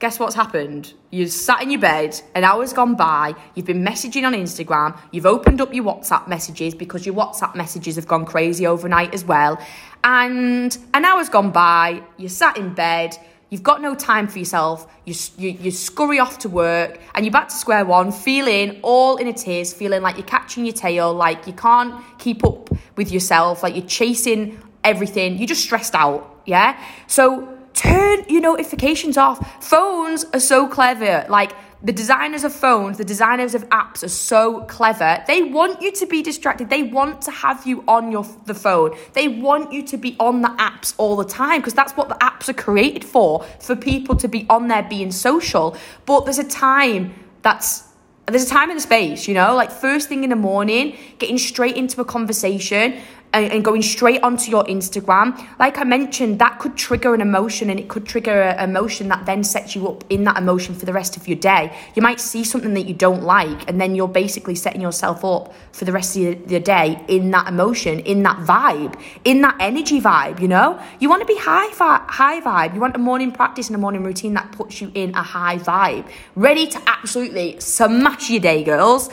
[0.00, 0.94] guess what's happened?
[1.10, 5.26] You sat in your bed, an hour's gone by, you've been messaging on Instagram, you've
[5.26, 9.60] opened up your WhatsApp messages because your WhatsApp messages have gone crazy overnight as well.
[10.02, 13.14] And an hour's gone by, you sat in bed,
[13.50, 17.32] you've got no time for yourself, you, you, you scurry off to work, and you're
[17.32, 21.12] back to square one, feeling all in a tears, feeling like you're catching your tail,
[21.12, 25.38] like you can't keep up with yourself, like you're chasing everything.
[25.38, 26.82] You're just stressed out, yeah?
[27.06, 29.64] So turn your notifications off.
[29.64, 31.26] Phones are so clever.
[31.28, 35.24] Like the designers of phones, the designers of apps are so clever.
[35.26, 36.68] They want you to be distracted.
[36.68, 38.96] They want to have you on your the phone.
[39.14, 42.16] They want you to be on the apps all the time because that's what the
[42.16, 45.76] apps are created for, for people to be on there being social.
[46.04, 47.84] But there's a time that's
[48.26, 51.38] there's a time and a space, you know, like first thing in the morning, getting
[51.38, 53.00] straight into a conversation
[53.32, 57.78] and, going straight onto your Instagram, like I mentioned, that could trigger an emotion and
[57.78, 60.92] it could trigger an emotion that then sets you up in that emotion for the
[60.92, 61.76] rest of your day.
[61.94, 65.52] You might see something that you don't like, and then you're basically setting yourself up
[65.72, 69.56] for the rest of your, your day in that emotion, in that vibe, in that
[69.60, 70.80] energy vibe, you know?
[70.98, 72.74] You want to be high, fi- high vibe.
[72.74, 75.58] You want a morning practice and a morning routine that puts you in a high
[75.58, 79.10] vibe, ready to absolutely smash your day, girls.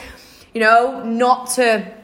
[0.53, 1.97] You know, not to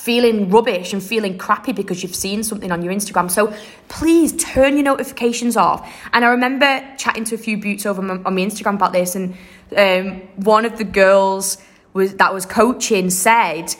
[0.00, 3.30] feeling rubbish and feeling crappy because you've seen something on your Instagram.
[3.30, 3.52] So
[3.88, 5.86] please turn your notifications off.
[6.14, 9.14] And I remember chatting to a few beauts over my, on my Instagram about this,
[9.14, 9.36] and
[9.76, 11.58] um, one of the girls
[11.92, 13.74] was that was coaching said,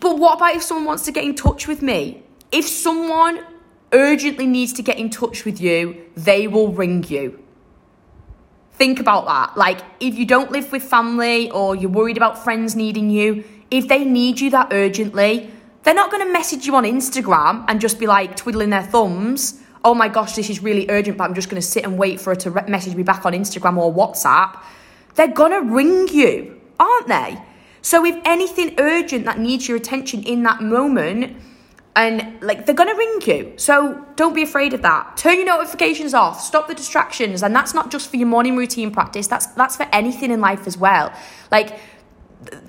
[0.00, 2.22] "But what about if someone wants to get in touch with me?
[2.50, 3.44] If someone
[3.92, 7.44] urgently needs to get in touch with you, they will ring you."
[8.72, 9.56] Think about that.
[9.56, 13.88] Like, if you don't live with family or you're worried about friends needing you, if
[13.88, 15.50] they need you that urgently,
[15.82, 19.60] they're not going to message you on Instagram and just be like twiddling their thumbs.
[19.84, 22.20] Oh my gosh, this is really urgent, but I'm just going to sit and wait
[22.20, 24.60] for her to re- message me back on Instagram or WhatsApp.
[25.14, 27.38] They're going to ring you, aren't they?
[27.80, 31.36] So, if anything urgent that needs your attention in that moment,
[31.98, 33.54] and like they're gonna ring you.
[33.56, 35.16] So don't be afraid of that.
[35.16, 36.40] Turn your notifications off.
[36.40, 37.42] Stop the distractions.
[37.42, 39.26] And that's not just for your morning routine practice.
[39.26, 41.12] That's that's for anything in life as well.
[41.50, 41.80] Like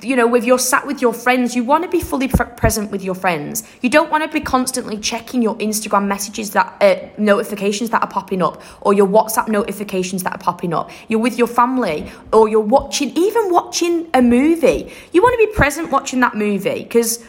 [0.02, 2.92] you know, if you're sat with your friends, you want to be fully pr- present
[2.92, 3.64] with your friends.
[3.82, 8.10] You don't want to be constantly checking your Instagram messages that uh, notifications that are
[8.10, 10.90] popping up, or your WhatsApp notifications that are popping up.
[11.08, 14.92] You're with your family, or you're watching, even watching a movie.
[15.12, 17.24] You want to be present watching that movie because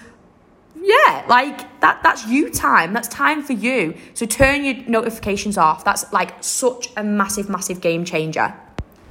[0.82, 2.92] yeah, like that that's you time.
[2.94, 3.94] That's time for you.
[4.14, 5.84] So turn your notifications off.
[5.84, 8.54] That's like such a massive, massive game changer.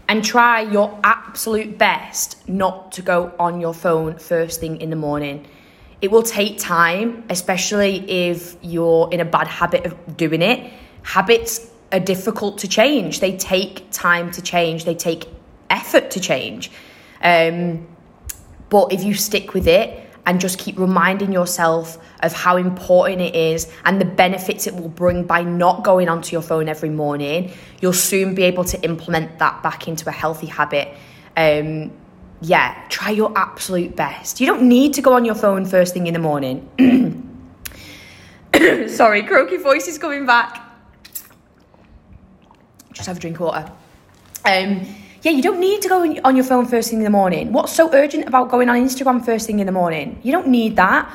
[0.09, 4.95] And try your absolute best not to go on your phone first thing in the
[4.95, 5.45] morning.
[6.01, 10.73] It will take time, especially if you're in a bad habit of doing it.
[11.03, 13.19] Habits are difficult to change.
[13.19, 14.83] They take time to change.
[14.83, 15.27] They take
[15.69, 16.71] effort to change.
[17.21, 17.87] Um,
[18.69, 23.33] but if you stick with it, and just keep reminding yourself of how important it
[23.33, 27.51] is and the benefits it will bring by not going onto your phone every morning,
[27.81, 30.95] you'll soon be able to implement that back into a healthy habit.
[31.35, 31.91] Um,
[32.41, 34.39] yeah, try your absolute best.
[34.39, 36.69] You don't need to go on your phone first thing in the morning.
[38.87, 40.63] Sorry, croaky voice is coming back.
[42.93, 43.71] Just have a drink of water.
[44.45, 44.85] Um,
[45.21, 47.51] yeah, you don't need to go on your phone first thing in the morning.
[47.51, 50.19] What's so urgent about going on Instagram first thing in the morning?
[50.23, 51.11] You don't need that.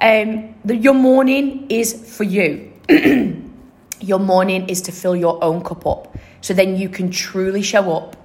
[0.00, 2.72] Um, the, your morning is for you.
[4.00, 6.16] your morning is to fill your own cup up.
[6.40, 8.16] So then you can truly show up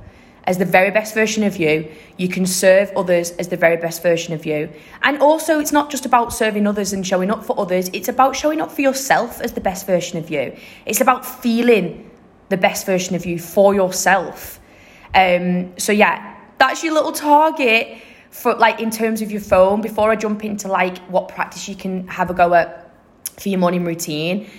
[0.45, 1.89] as the very best version of you.
[2.17, 4.69] You can serve others as the very best version of you.
[5.03, 8.35] And also, it's not just about serving others and showing up for others, it's about
[8.35, 10.57] showing up for yourself as the best version of you.
[10.87, 12.09] It's about feeling
[12.49, 14.59] the best version of you for yourself.
[15.13, 17.98] Um, so yeah, that's your little target
[18.32, 19.82] for like in terms of your phone.
[19.82, 22.91] Before I jump into like what practice you can have a go at
[23.38, 24.50] for your morning routine,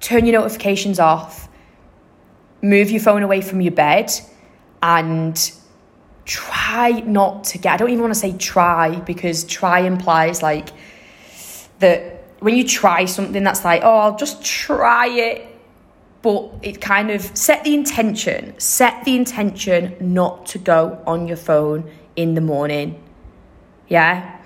[0.00, 1.48] turn your notifications off,
[2.62, 4.10] move your phone away from your bed,
[4.82, 5.52] and
[6.24, 7.74] try not to get.
[7.74, 10.70] I don't even want to say try because try implies like
[11.78, 15.55] that when you try something that's like, oh, I'll just try it
[16.22, 21.36] but it kind of set the intention, set the intention not to go on your
[21.36, 23.02] phone in the morning.
[23.88, 24.40] Yeah.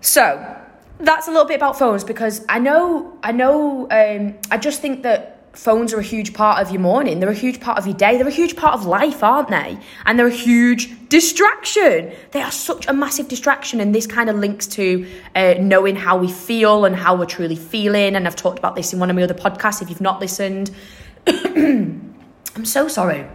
[0.00, 0.56] So
[0.98, 5.02] that's a little bit about phones because I know, I know, um, I just think
[5.02, 7.20] that phones are a huge part of your morning.
[7.20, 8.16] They're a huge part of your day.
[8.16, 9.78] They're a huge part of life, aren't they?
[10.04, 12.12] And they're a huge distraction.
[12.32, 13.80] They are such a massive distraction.
[13.80, 17.56] And this kind of links to uh, knowing how we feel and how we're truly
[17.56, 18.16] feeling.
[18.16, 19.80] And I've talked about this in one of my other podcasts.
[19.80, 20.70] If you've not listened,
[21.26, 23.26] I'm so sorry.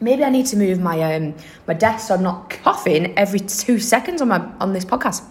[0.00, 1.34] Maybe I need to move my um
[1.68, 5.22] my desk so I'm not coughing every two seconds on my on this podcast.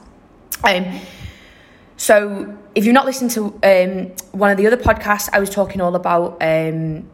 [0.63, 1.01] Um,
[2.01, 5.81] so if you've not listened to um one of the other podcasts, I was talking
[5.81, 7.07] all about um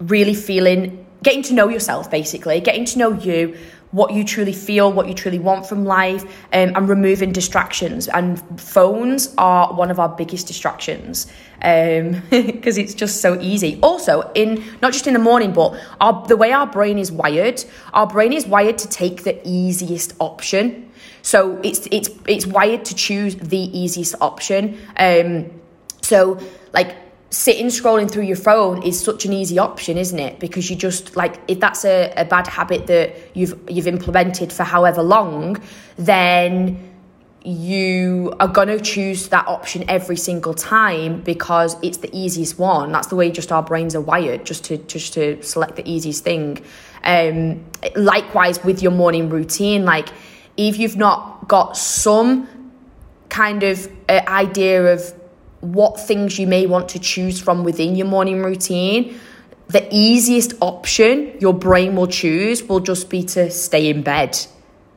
[0.00, 3.54] really feeling getting to know yourself basically, getting to know you,
[3.90, 8.08] what you truly feel, what you truly want from life, um, and removing distractions.
[8.08, 11.26] And phones are one of our biggest distractions
[11.58, 13.78] because um, it's just so easy.
[13.82, 17.62] Also, in not just in the morning, but our, the way our brain is wired,
[17.92, 20.90] our brain is wired to take the easiest option.
[21.24, 24.78] So it's it's it's wired to choose the easiest option.
[24.98, 25.50] Um,
[26.02, 26.38] so
[26.74, 26.94] like
[27.30, 30.38] sitting scrolling through your phone is such an easy option isn't it?
[30.38, 34.64] Because you just like if that's a, a bad habit that you've you've implemented for
[34.64, 35.56] however long
[35.96, 36.90] then
[37.42, 42.92] you are going to choose that option every single time because it's the easiest one.
[42.92, 46.22] That's the way just our brains are wired just to just to select the easiest
[46.22, 46.62] thing.
[47.02, 47.64] Um
[47.96, 50.10] likewise with your morning routine like
[50.56, 52.48] if you've not got some
[53.28, 55.12] kind of uh, idea of
[55.60, 59.18] what things you may want to choose from within your morning routine,
[59.68, 64.38] the easiest option your brain will choose will just be to stay in bed.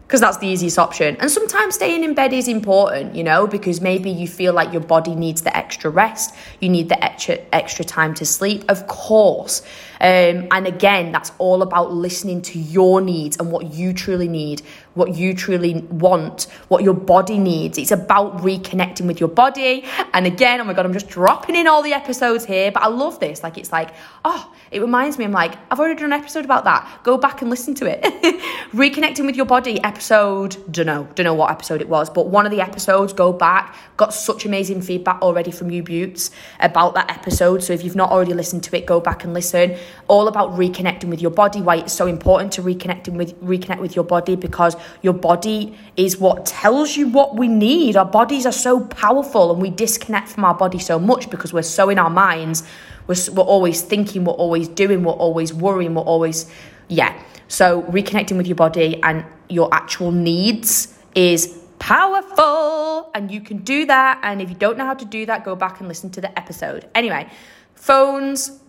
[0.07, 1.17] because that's the easiest option.
[1.19, 4.81] And sometimes staying in bed is important, you know, because maybe you feel like your
[4.81, 8.63] body needs the extra rest, you need the extra extra time to sleep.
[8.69, 9.61] Of course.
[9.99, 14.61] Um, and again, that's all about listening to your needs and what you truly need,
[14.97, 17.77] what you truly want, what your body needs.
[17.77, 19.85] It's about reconnecting with your body.
[20.13, 22.87] And again, oh my God, I'm just dropping in all the episodes here, but I
[22.87, 23.43] love this.
[23.43, 23.91] Like, it's like,
[24.25, 26.99] oh, it reminds me, I'm like, I've already done an episode about that.
[27.03, 28.03] Go back and listen to it.
[28.71, 32.45] reconnecting with your body, episode, don't know, don't know what episode it was, but one
[32.45, 33.75] of the episodes, go back.
[33.95, 37.63] Got such amazing feedback already from you, Beauts, about that episode.
[37.63, 39.77] So if you've not already listened to it, go back and listen
[40.07, 43.95] all about reconnecting with your body why it's so important to reconnecting with reconnect with
[43.95, 47.95] your body because your body is what tells you what we need.
[47.95, 51.61] Our bodies are so powerful and we disconnect from our body so much because we're
[51.61, 52.63] so in our minds.
[53.07, 56.49] We're, we're always thinking we're always doing we're always worrying we're always
[56.87, 57.21] yeah.
[57.47, 63.85] So reconnecting with your body and your actual needs is powerful and you can do
[63.85, 64.19] that.
[64.23, 66.37] And if you don't know how to do that go back and listen to the
[66.37, 66.89] episode.
[66.95, 67.29] Anyway
[67.77, 68.59] phones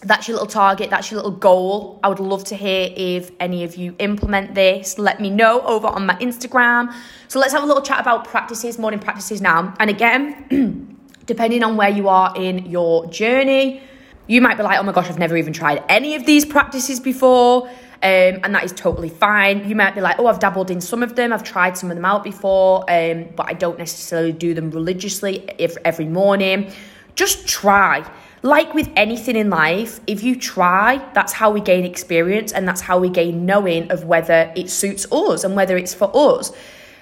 [0.00, 1.98] that's your little target, that's your little goal.
[2.02, 4.98] I would love to hear if any of you implement this.
[4.98, 6.94] Let me know over on my Instagram.
[7.26, 9.74] So let's have a little chat about practices, morning practices now.
[9.80, 13.82] And again, depending on where you are in your journey,
[14.28, 17.00] you might be like, oh my gosh, I've never even tried any of these practices
[17.00, 17.68] before.
[18.00, 19.68] Um, and that is totally fine.
[19.68, 21.96] You might be like, oh, I've dabbled in some of them, I've tried some of
[21.96, 26.70] them out before, um, but I don't necessarily do them religiously if every morning.
[27.16, 28.08] Just try
[28.42, 32.80] like with anything in life, if you try, that's how we gain experience and that's
[32.80, 36.52] how we gain knowing of whether it suits us and whether it's for us.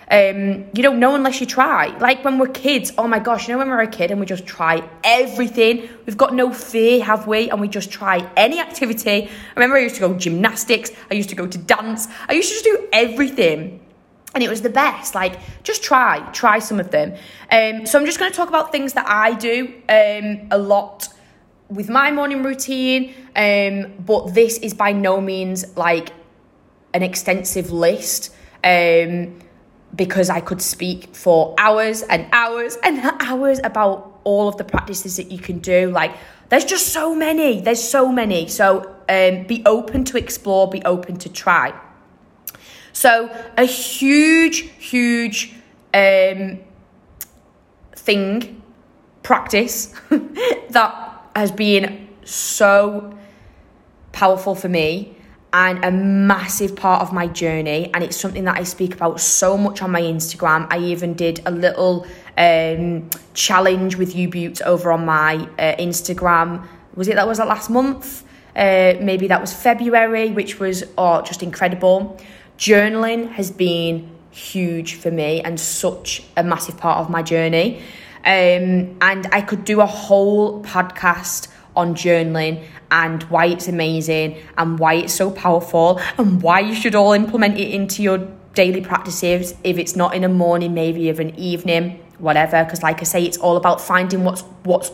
[0.08, 1.88] Um, you don't know unless you try.
[1.98, 4.26] Like when we're kids, oh my gosh, you know when we're a kid and we
[4.26, 5.88] just try everything.
[6.06, 7.50] We've got no fear, have we?
[7.50, 9.28] And we just try any activity.
[9.28, 12.48] I remember I used to go gymnastics, I used to go to dance, I used
[12.48, 13.80] to just do everything.
[14.34, 15.14] And it was the best.
[15.14, 17.14] Like, just try, try some of them.
[17.50, 21.08] Um, so I'm just going to talk about things that I do um, a lot
[21.68, 23.14] with my morning routine.
[23.34, 26.10] Um, but this is by no means like
[26.94, 28.34] an extensive list.
[28.64, 29.38] Um,
[29.94, 35.16] because I could speak for hours and hours and hours about all of the practices
[35.16, 35.90] that you can do.
[35.90, 36.14] Like,
[36.48, 37.60] there's just so many.
[37.60, 38.48] There's so many.
[38.48, 41.72] So, um, be open to explore, be open to try.
[42.92, 45.54] So, a huge, huge
[45.94, 46.58] um,
[47.94, 48.62] thing,
[49.22, 49.94] practice
[50.70, 51.05] that
[51.36, 53.16] has been so
[54.12, 55.16] powerful for me
[55.52, 59.56] and a massive part of my journey and it's something that I speak about so
[59.56, 60.66] much on my Instagram.
[60.70, 62.06] I even did a little
[62.36, 66.66] um, challenge with you Beauts over on my uh, Instagram.
[66.94, 68.24] Was it that was that last month?
[68.54, 72.18] Uh, maybe that was February, which was oh, just incredible.
[72.58, 77.82] Journaling has been huge for me and such a massive part of my journey.
[78.26, 84.78] Um, and I could do a whole podcast on journaling and why it's amazing and
[84.78, 88.18] why it's so powerful and why you should all implement it into your
[88.54, 92.64] daily practices if it's not in a morning maybe of an evening whatever.
[92.64, 94.88] Because like i say it's all about finding what's what's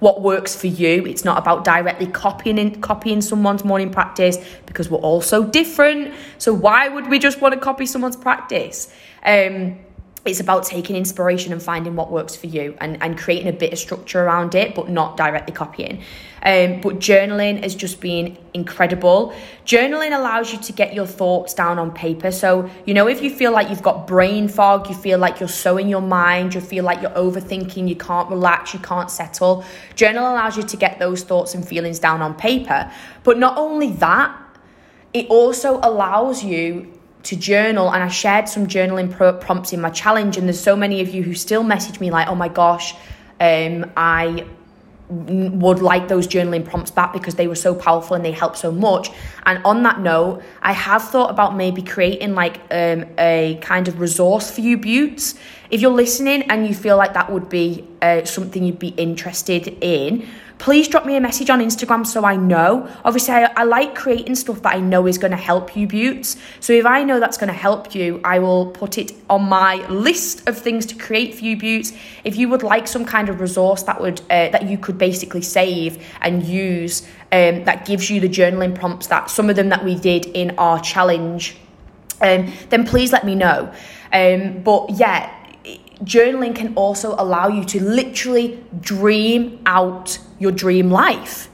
[0.00, 1.04] what works for you.
[1.06, 6.14] It's not about directly copying in, copying someone's morning practice because we're all so different.
[6.38, 8.92] So why would we just want to copy someone's practice?
[9.24, 9.78] Um
[10.26, 13.72] it's about taking inspiration and finding what works for you and, and creating a bit
[13.72, 16.02] of structure around it, but not directly copying.
[16.42, 19.34] Um, but journaling has just been incredible.
[19.64, 22.30] Journaling allows you to get your thoughts down on paper.
[22.30, 25.48] So, you know, if you feel like you've got brain fog, you feel like you're
[25.48, 29.64] so in your mind, you feel like you're overthinking, you can't relax, you can't settle,
[29.94, 32.90] journal allows you to get those thoughts and feelings down on paper.
[33.24, 34.36] But not only that,
[35.12, 36.95] it also allows you
[37.26, 40.76] to journal and I shared some journaling pro- prompts in my challenge and there's so
[40.76, 42.94] many of you who still message me like oh my gosh
[43.40, 44.46] um, I
[45.08, 48.72] would like those journaling prompts back because they were so powerful and they helped so
[48.72, 49.10] much.
[49.44, 54.00] And on that note, I have thought about maybe creating like um, a kind of
[54.00, 55.36] resource for you, Beauts.
[55.70, 59.68] If you're listening and you feel like that would be uh, something you'd be interested
[59.80, 60.26] in,
[60.58, 62.88] please drop me a message on Instagram so I know.
[63.04, 66.36] Obviously, I, I like creating stuff that I know is going to help you, Beauts.
[66.60, 69.86] So if I know that's going to help you, I will put it on my
[69.88, 71.92] list of things to create for you, Beauts.
[72.24, 75.42] If you would like some kind of resource that would uh, that you could basically
[75.42, 77.02] save and use,
[77.32, 80.52] um, that gives you the journaling prompts that some of them that we did in
[80.58, 81.56] our challenge,
[82.20, 83.72] um, then please let me know.
[84.12, 85.32] Um, but yeah,
[86.02, 91.48] journaling can also allow you to literally dream out your dream life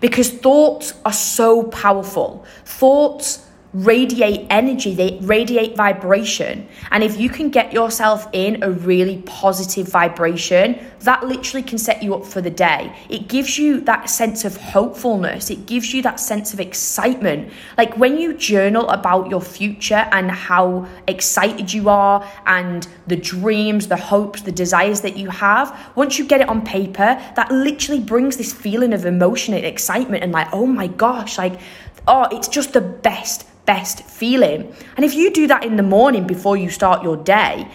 [0.00, 2.44] because thoughts are so powerful.
[2.64, 6.66] Thoughts radiate energy, they radiate vibration.
[6.90, 12.02] And if you can get yourself in a really positive vibration, that literally can set
[12.02, 12.94] you up for the day.
[13.08, 17.52] It gives you that sense of hopefulness, it gives you that sense of excitement.
[17.78, 23.86] Like when you journal about your future and how excited you are and the dreams,
[23.86, 28.00] the hopes, the desires that you have, once you get it on paper, that literally
[28.00, 31.60] brings this feeling of emotion and excitement and like, oh my gosh, like,
[32.08, 34.74] oh, it's just the best best feeling.
[34.96, 37.68] And if you do that in the morning before you start your day,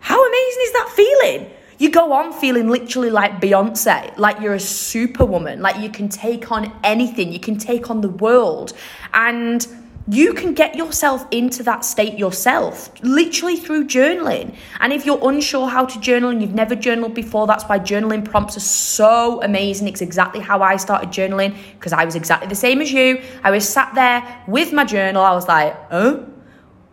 [0.00, 1.50] how amazing is that feeling?
[1.78, 6.52] You go on feeling literally like Beyonce, like you're a superwoman, like you can take
[6.52, 8.74] on anything, you can take on the world.
[9.14, 9.66] And
[10.10, 14.56] you can get yourself into that state yourself, literally through journaling.
[14.80, 18.24] And if you're unsure how to journal and you've never journaled before, that's why journaling
[18.24, 19.86] prompts are so amazing.
[19.86, 23.22] It's exactly how I started journaling because I was exactly the same as you.
[23.44, 25.22] I was sat there with my journal.
[25.22, 26.26] I was like, oh,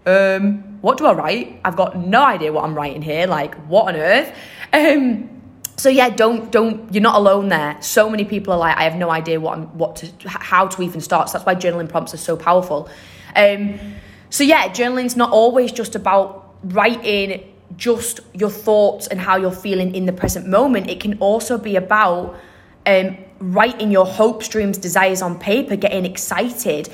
[0.06, 1.60] um, what do I write?
[1.66, 3.26] I've got no idea what I'm writing here.
[3.26, 4.32] Like, what on earth?
[4.74, 5.37] Um,
[5.78, 7.78] so yeah, don't don't you're not alone there.
[7.82, 10.82] So many people are like, I have no idea what I'm what to how to
[10.82, 11.30] even start.
[11.30, 12.90] So that's why journaling prompts are so powerful.
[13.36, 13.80] Um,
[14.32, 19.94] so yeah, journaling's not always just about writing just your thoughts and how you're feeling
[19.94, 20.90] in the present moment.
[20.90, 22.36] It can also be about
[22.88, 26.90] um, writing your hopes, dreams, desires on paper, getting excited,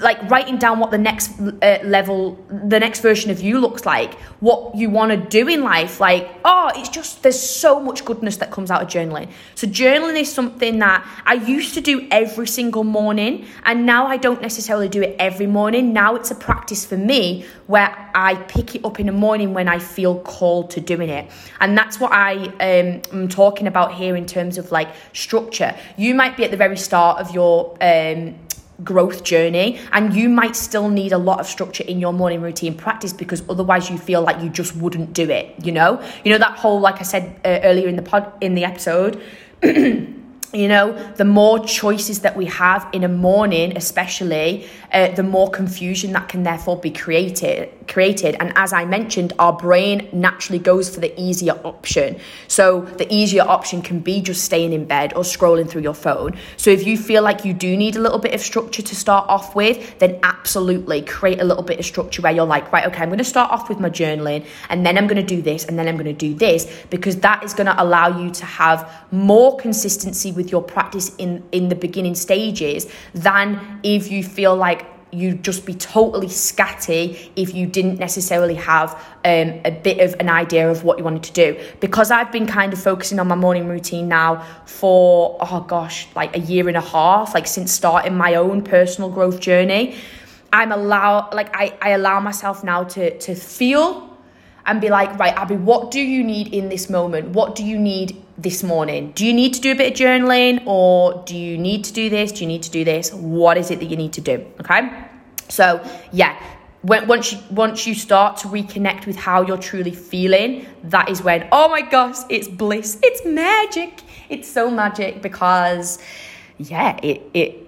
[0.00, 4.14] like writing down what the next uh, level, the next version of you looks like,
[4.40, 6.00] what you want to do in life.
[6.00, 9.30] Like, oh, it's just, there's so much goodness that comes out of journaling.
[9.54, 14.16] So, journaling is something that I used to do every single morning, and now I
[14.16, 15.92] don't necessarily do it every morning.
[15.92, 19.68] Now it's a practice for me where I pick it up in the morning when
[19.68, 21.30] I feel called to doing it.
[21.60, 26.14] And that's what I um, am talking about here in terms of like structure you
[26.14, 28.34] might be at the very start of your um,
[28.84, 32.74] growth journey and you might still need a lot of structure in your morning routine
[32.76, 36.00] practice because otherwise you feel like you just wouldn't do it you know?
[36.24, 39.20] You know that whole like i said uh, earlier in the pod in the episode
[39.62, 45.50] you know the more choices that we have in a morning especially uh, the more
[45.50, 48.36] confusion that can therefore be created created.
[48.40, 52.18] And as i mentioned our brain naturally goes for the easier option.
[52.46, 56.36] So the easier option can be just staying in bed or scrolling through your phone.
[56.56, 59.28] So if you feel like you do need a little bit of structure to start
[59.28, 63.02] off with then absolutely create a little bit of structure where you're like right okay
[63.02, 65.64] i'm going to start off with my journaling and then i'm going to do this
[65.64, 68.44] and then i'm going to do this because that is going to allow you to
[68.44, 74.54] have more consistency with your practice in in the beginning stages than if you feel
[74.56, 78.94] like you'd just be totally scatty if you didn't necessarily have
[79.24, 81.60] um, a bit of an idea of what you wanted to do.
[81.80, 86.36] Because I've been kind of focusing on my morning routine now for, oh gosh, like
[86.36, 89.96] a year and a half, like since starting my own personal growth journey.
[90.52, 94.16] I'm allow like I, I allow myself now to to feel
[94.64, 97.30] and be like, right, Abby, what do you need in this moment?
[97.30, 99.12] What do you need this morning?
[99.12, 102.08] Do you need to do a bit of journaling or do you need to do
[102.08, 102.32] this?
[102.32, 103.12] Do you need to do this?
[103.12, 104.46] What is it that you need to do?
[104.60, 104.90] Okay.
[105.48, 106.40] So, yeah,
[106.82, 111.22] when, once you once you start to reconnect with how you're truly feeling, that is
[111.22, 115.98] when oh my gosh, it's bliss, it's magic, it's so magic because
[116.58, 117.67] yeah, it it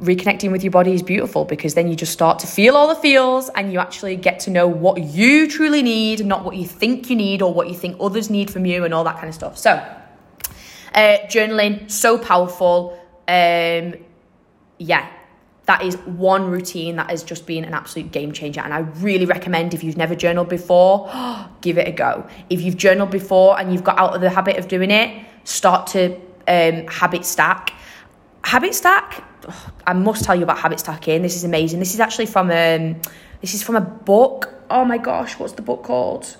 [0.00, 2.94] reconnecting with your body is beautiful because then you just start to feel all the
[2.94, 7.10] feels and you actually get to know what you truly need, not what you think
[7.10, 9.34] you need or what you think others need from you and all that kind of
[9.34, 9.58] stuff.
[9.58, 9.72] So,
[10.94, 12.98] uh, journaling, so powerful.
[13.26, 13.94] Um,
[14.78, 15.10] yeah,
[15.66, 18.60] that is one routine that has just been an absolute game changer.
[18.60, 21.10] And I really recommend if you've never journaled before,
[21.60, 22.26] give it a go.
[22.48, 25.88] If you've journaled before and you've got out of the habit of doing it, start
[25.88, 26.14] to
[26.46, 27.74] um, habit stack.
[28.44, 29.24] Habit stack
[29.86, 31.22] I must tell you about habit stacking.
[31.22, 31.78] This is amazing.
[31.78, 33.00] This is actually from um,
[33.40, 34.54] this is from a book.
[34.70, 36.36] Oh my gosh, what's the book called?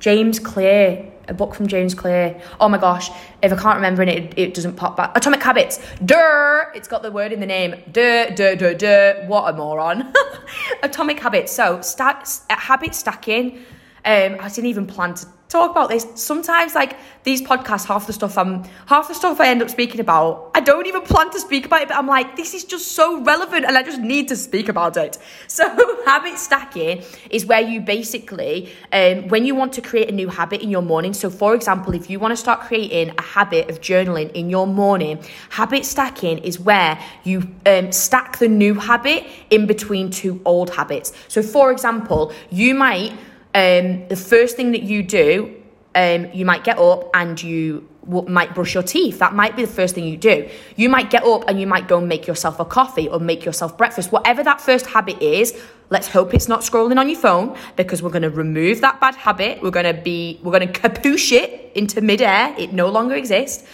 [0.00, 1.08] James Clear.
[1.28, 2.40] A book from James Clear.
[2.58, 3.10] Oh my gosh,
[3.42, 5.16] if I can't remember it, it, it doesn't pop back.
[5.16, 5.78] Atomic Habits.
[6.04, 6.64] Duh!
[6.74, 7.76] It's got the word in the name.
[7.92, 9.26] Duh, duh, duh, duh.
[9.26, 10.12] What a moron.
[10.82, 11.52] Atomic Habits.
[11.52, 13.60] So, stack, habit stacking.
[14.04, 16.06] Um, I didn't even plan to talk about this.
[16.14, 20.00] Sometimes, like these podcasts, half the stuff I'm, half the stuff I end up speaking
[20.00, 22.92] about, I don't even plan to speak about it, but I'm like, this is just
[22.92, 25.18] so relevant, and I just need to speak about it.
[25.52, 25.68] So,
[26.06, 30.62] habit stacking is where you basically, um, when you want to create a new habit
[30.62, 31.12] in your morning.
[31.12, 34.66] So, for example, if you want to start creating a habit of journaling in your
[34.66, 40.70] morning, habit stacking is where you um, stack the new habit in between two old
[40.70, 41.12] habits.
[41.28, 43.12] So, for example, you might
[43.54, 45.62] um, the first thing that you do
[45.94, 49.18] um, you might get up and you w- might brush your teeth.
[49.18, 50.48] That might be the first thing you do.
[50.76, 53.44] You might get up and you might go and make yourself a coffee or make
[53.44, 54.12] yourself breakfast.
[54.12, 55.58] Whatever that first habit is,
[55.90, 59.14] let's hope it's not scrolling on your phone because we're going to remove that bad
[59.14, 59.62] habit.
[59.62, 62.54] We're going to be, we're going to kapoosh it into midair.
[62.58, 63.66] It no longer exists.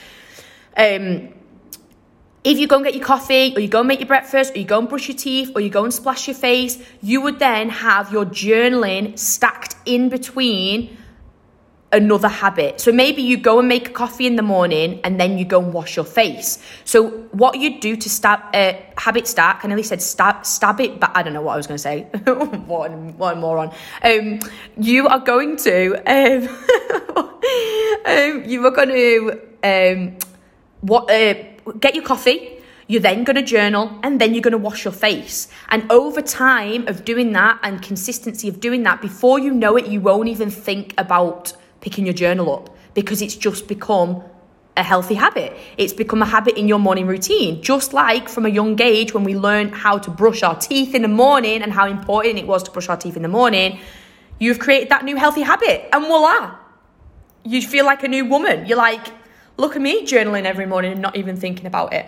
[0.76, 1.28] Um,
[2.45, 4.59] if you go and get your coffee, or you go and make your breakfast, or
[4.59, 7.39] you go and brush your teeth, or you go and splash your face, you would
[7.39, 10.97] then have your journaling stacked in between
[11.93, 12.80] another habit.
[12.80, 15.62] So maybe you go and make a coffee in the morning and then you go
[15.62, 16.59] and wash your face.
[16.84, 21.01] So what you do to stab uh, habit stack, I nearly said stab stab it,
[21.01, 22.03] but I don't know what I was going to say.
[22.66, 23.72] what, what a moron.
[24.03, 24.41] Um,
[24.76, 26.49] you are going to um,
[28.07, 30.18] um, you are going to um,
[30.82, 31.34] what uh,
[31.72, 32.54] get your coffee.
[32.86, 35.48] You're then going to journal and then you're going to wash your face.
[35.68, 39.88] And over time of doing that and consistency of doing that, before you know it,
[39.88, 44.22] you won't even think about picking your journal up because it's just become
[44.78, 45.54] a healthy habit.
[45.76, 47.62] It's become a habit in your morning routine.
[47.62, 51.02] Just like from a young age when we learned how to brush our teeth in
[51.02, 53.80] the morning and how important it was to brush our teeth in the morning,
[54.38, 55.88] you've created that new healthy habit.
[55.92, 56.56] And voila,
[57.44, 58.66] you feel like a new woman.
[58.66, 59.08] You're like,
[59.59, 62.06] look at me journaling every morning and not even thinking about it.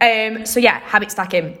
[0.00, 1.58] Um, so yeah, habit stacking.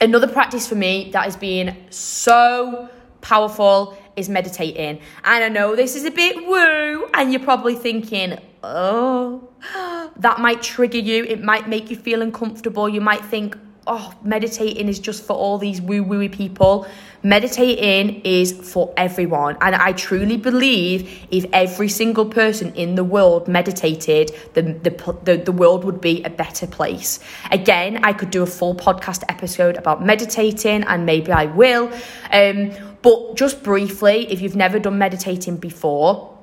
[0.00, 2.88] Another practice for me that has been so
[3.20, 5.00] powerful is meditating.
[5.24, 9.48] And I know this is a bit woo, and you're probably thinking, oh,
[10.16, 11.24] that might trigger you.
[11.24, 12.88] It might make you feel uncomfortable.
[12.88, 13.56] You might think,
[13.86, 16.86] oh, meditating is just for all these woo wooey people.
[17.22, 19.56] Meditating is for everyone.
[19.60, 25.36] And I truly believe if every single person in the world meditated, the, the, the,
[25.36, 27.20] the world would be a better place.
[27.50, 31.92] Again, I could do a full podcast episode about meditating, and maybe I will.
[32.32, 32.72] Um,
[33.02, 36.36] but just briefly, if you've never done meditating before,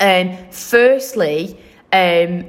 [0.00, 1.58] um, firstly,
[1.92, 2.42] um,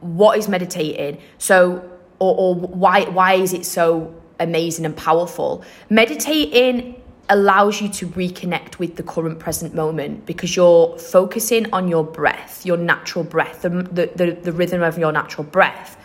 [0.00, 1.20] what is meditating?
[1.38, 5.64] So, or, or why why is it so amazing and powerful?
[5.90, 12.04] Meditating allows you to reconnect with the current present moment because you're focusing on your
[12.04, 15.96] breath, your natural breath, the, the, the, rhythm of your natural breath.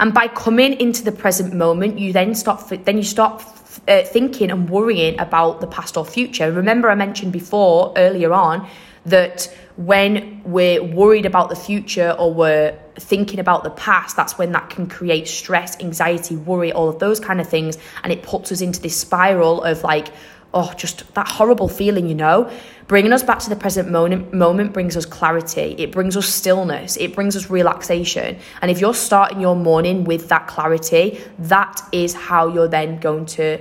[0.00, 2.68] And by coming into the present moment, you then stop.
[2.68, 3.42] Then you stop
[3.86, 6.50] uh, thinking and worrying about the past or future.
[6.50, 8.68] Remember, I mentioned before earlier on
[9.06, 14.52] that when we're worried about the future or we're thinking about the past, that's when
[14.52, 17.76] that can create stress, anxiety, worry, all of those kind of things.
[18.02, 20.08] And it puts us into this spiral of like,
[20.54, 22.50] oh, just that horrible feeling, you know?
[22.86, 25.74] Bringing us back to the present moment, moment brings us clarity.
[25.78, 26.96] It brings us stillness.
[26.96, 28.38] It brings us relaxation.
[28.62, 33.26] And if you're starting your morning with that clarity, that is how you're then going
[33.26, 33.60] to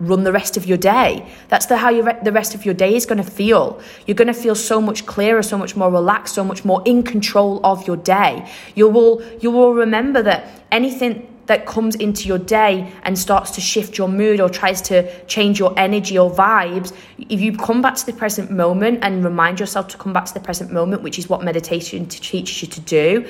[0.00, 1.26] run the rest of your day.
[1.48, 3.80] That's the how re- the rest of your day is going to feel.
[4.06, 7.02] You're going to feel so much clearer, so much more relaxed, so much more in
[7.02, 8.48] control of your day.
[8.74, 13.60] You will you will remember that anything that comes into your day and starts to
[13.60, 17.94] shift your mood or tries to change your energy or vibes, if you come back
[17.96, 21.18] to the present moment and remind yourself to come back to the present moment, which
[21.18, 23.26] is what meditation teaches you to do,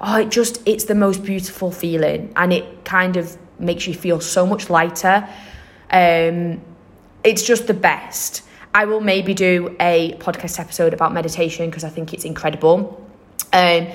[0.00, 4.20] oh, it just it's the most beautiful feeling and it kind of makes you feel
[4.20, 5.26] so much lighter
[5.90, 6.60] um,
[7.22, 8.42] it's just the best.
[8.74, 13.00] I will maybe do a podcast episode about meditation because I think it's incredible.
[13.52, 13.88] Um,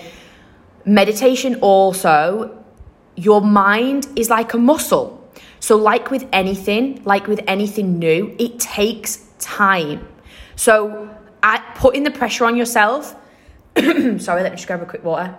[0.86, 2.64] meditation also,
[3.16, 5.18] your mind is like a muscle.
[5.60, 10.08] So, like with anything, like with anything new, it takes time.
[10.56, 11.10] So,
[11.44, 13.16] at putting the pressure on yourself,
[13.78, 15.36] sorry, let me just grab a quick water.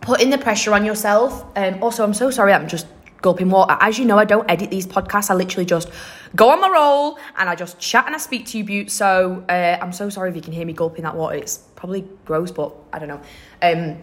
[0.00, 1.44] Putting the pressure on yourself.
[1.56, 2.86] Um, also, I'm so sorry, I'm just
[3.22, 3.76] gulping water.
[3.80, 5.30] As you know, I don't edit these podcasts.
[5.30, 5.88] I literally just
[6.36, 8.90] go on my roll and I just chat and I speak to you, Beaut.
[8.90, 11.36] So uh, I'm so sorry if you can hear me gulping that water.
[11.36, 13.20] It's probably gross, but I don't know.
[13.62, 13.96] Um,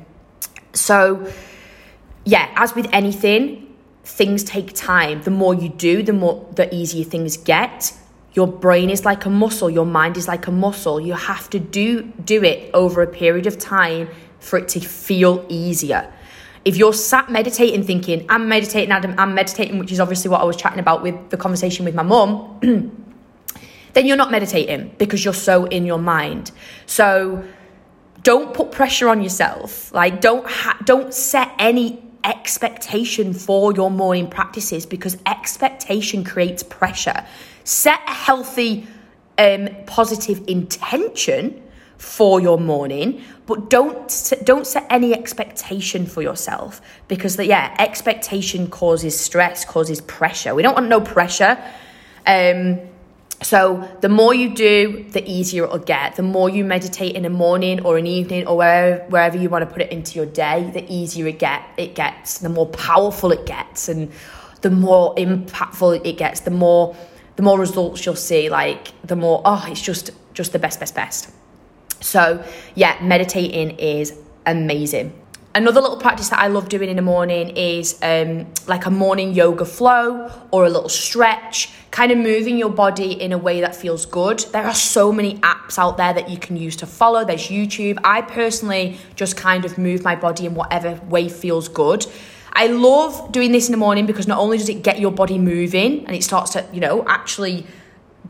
[0.73, 1.31] so,
[2.25, 5.21] yeah, as with anything, things take time.
[5.21, 7.93] The more you do, the more the easier things get.
[8.33, 9.69] Your brain is like a muscle.
[9.69, 11.01] Your mind is like a muscle.
[11.01, 14.07] You have to do do it over a period of time
[14.39, 16.11] for it to feel easier.
[16.65, 20.43] If you're sat meditating, thinking, I'm meditating, Adam, I'm meditating, which is obviously what I
[20.43, 22.59] was chatting about with the conversation with my mum,
[23.93, 26.51] then you're not meditating because you're so in your mind.
[26.85, 27.43] So
[28.23, 29.93] don't put pressure on yourself.
[29.93, 37.25] Like, don't, ha- don't set any expectation for your morning practices because expectation creates pressure.
[37.63, 38.85] Set a healthy,
[39.37, 41.63] um, positive intention
[41.99, 48.67] for your morning, but don't don't set any expectation for yourself because the, yeah, expectation
[48.69, 50.55] causes stress, causes pressure.
[50.55, 51.57] We don't want no pressure.
[52.25, 52.79] Um,
[53.41, 56.15] So the more you do, the easier it'll get.
[56.15, 59.63] The more you meditate in the morning or an evening or wherever, wherever you want
[59.63, 63.31] to put it into your day, the easier it get it gets, the more powerful
[63.31, 64.11] it gets, and
[64.61, 66.95] the more impactful it gets, the more
[67.37, 68.49] the more results you'll see.
[68.49, 71.29] Like the more oh, it's just just the best, best, best.
[72.01, 72.43] So
[72.75, 75.13] yeah, meditating is amazing.
[75.55, 79.33] Another little practice that I love doing in the morning is um, like a morning
[79.33, 83.75] yoga flow or a little stretch, kind of moving your body in a way that
[83.75, 84.39] feels good.
[84.51, 87.25] There are so many apps out there that you can use to follow.
[87.25, 87.97] There's YouTube.
[88.03, 92.05] I personally just kind of move my body in whatever way feels good.
[92.53, 95.39] I love doing this in the morning because not only does it get your body
[95.39, 97.65] moving and it starts to, you know, actually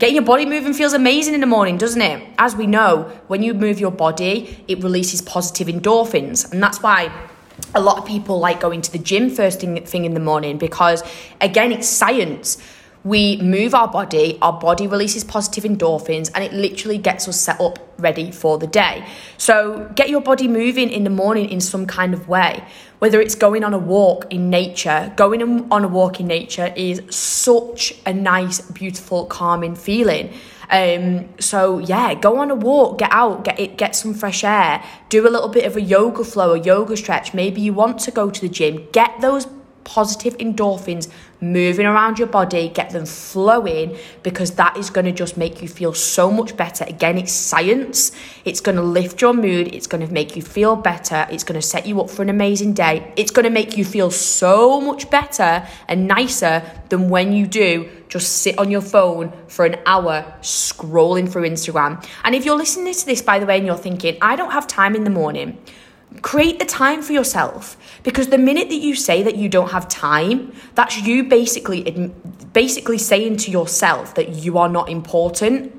[0.00, 2.26] Getting your body moving feels amazing in the morning, doesn't it?
[2.38, 6.50] As we know, when you move your body, it releases positive endorphins.
[6.50, 7.12] And that's why
[7.74, 11.02] a lot of people like going to the gym first thing, in the morning because,
[11.42, 12.56] again, it's science.
[13.02, 17.58] We move our body, our body releases positive endorphins, and it literally gets us set
[17.60, 19.06] up ready for the day.
[19.38, 22.62] So, get your body moving in the morning in some kind of way.
[22.98, 25.42] Whether it's going on a walk in nature, going
[25.72, 30.34] on a walk in nature is such a nice, beautiful, calming feeling.
[30.70, 34.84] Um, so yeah, go on a walk, get out, get it, get some fresh air,
[35.08, 37.34] do a little bit of a yoga flow, a yoga stretch.
[37.34, 39.46] Maybe you want to go to the gym, get those
[39.84, 41.08] positive endorphins
[41.40, 45.68] moving around your body, get them flowing because that is going to just make you
[45.68, 46.84] feel so much better.
[46.84, 48.12] Again, it's science.
[48.44, 51.60] It's going to lift your mood, it's going to make you feel better, it's going
[51.60, 53.12] to set you up for an amazing day.
[53.16, 57.88] It's going to make you feel so much better and nicer than when you do
[58.08, 62.04] just sit on your phone for an hour scrolling through Instagram.
[62.24, 64.66] And if you're listening to this by the way and you're thinking, I don't have
[64.66, 65.58] time in the morning,
[66.22, 67.76] create the time for yourself.
[68.02, 72.12] Because the minute that you say that you don't have time that's you basically
[72.52, 75.72] basically saying to yourself that you are not important.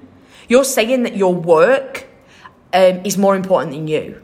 [0.48, 2.08] You're saying that your work
[2.74, 4.22] um, is more important than you.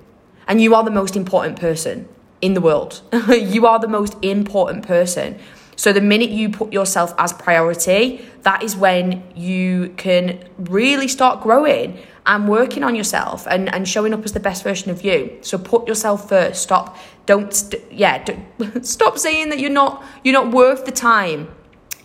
[0.47, 2.07] And you are the most important person
[2.41, 3.01] in the world.
[3.29, 5.39] You are the most important person
[5.77, 11.41] so the minute you put yourself as priority that is when you can really start
[11.41, 15.37] growing and working on yourself and, and showing up as the best version of you.
[15.41, 16.61] So put yourself first.
[16.61, 16.97] Stop.
[17.25, 17.73] Don't.
[17.89, 18.23] Yeah.
[18.23, 20.03] Don't, stop saying that you're not.
[20.23, 21.49] You're not worth the time.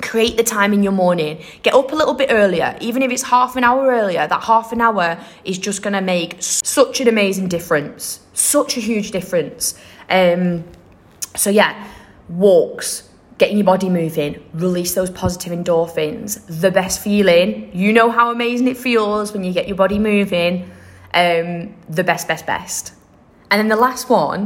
[0.01, 1.41] Create the time in your morning.
[1.63, 4.27] Get up a little bit earlier, even if it's half an hour earlier.
[4.27, 8.21] That half an hour is just going to make such an amazing difference.
[8.33, 9.79] Such a huge difference.
[10.11, 10.65] Um,
[11.37, 11.87] so yeah,
[12.29, 13.09] walks
[13.43, 16.41] getting your body moving, release those positive endorphins.
[16.61, 20.71] The best feeling, you know how amazing it feels when you get your body moving.
[21.13, 22.95] Um, the best, best, best.
[23.51, 24.41] And then the last one,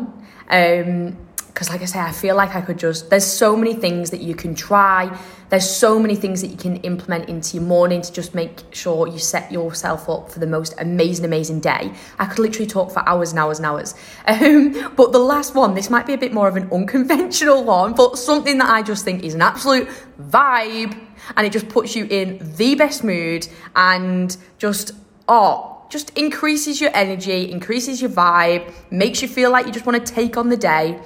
[0.49, 1.19] um,
[1.57, 4.21] because like I say, I feel like I could just, there's so many things that
[4.21, 5.19] you can try.
[5.49, 9.09] There's so many things that you can implement into your morning to just make sure
[9.09, 11.95] you set yourself up for the most amazing, amazing day.
[12.19, 13.95] I could literally talk for hours and hours and hours.
[14.27, 17.95] Um, but the last one, this might be a bit more of an unconventional one,
[17.95, 19.89] but something that I just think is an absolute
[20.21, 21.01] vibe
[21.39, 24.93] and it just puts you in the best mood and just,
[25.27, 30.05] oh, just increases your energy, increases your vibe, makes you feel like you just want
[30.05, 31.01] to take on the day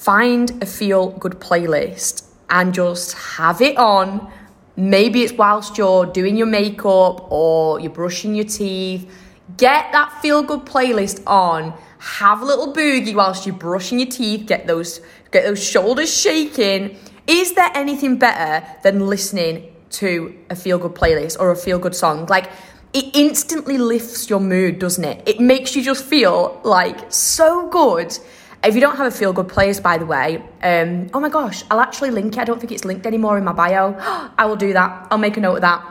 [0.00, 4.32] find a feel good playlist and just have it on.
[4.74, 9.12] Maybe it's whilst you're doing your makeup or you're brushing your teeth.
[9.58, 11.74] Get that feel good playlist on.
[11.98, 14.46] Have a little boogie whilst you're brushing your teeth.
[14.46, 16.96] Get those get those shoulders shaking.
[17.26, 21.94] Is there anything better than listening to a feel good playlist or a feel good
[21.94, 22.24] song?
[22.24, 22.50] Like
[22.94, 25.28] it instantly lifts your mood, doesn't it?
[25.28, 28.18] It makes you just feel like so good.
[28.62, 31.64] If you don't have a feel good playlist, by the way, um, oh my gosh,
[31.70, 32.40] I'll actually link it.
[32.40, 33.96] I don't think it's linked anymore in my bio.
[34.38, 35.08] I will do that.
[35.10, 35.82] I'll make a note of that.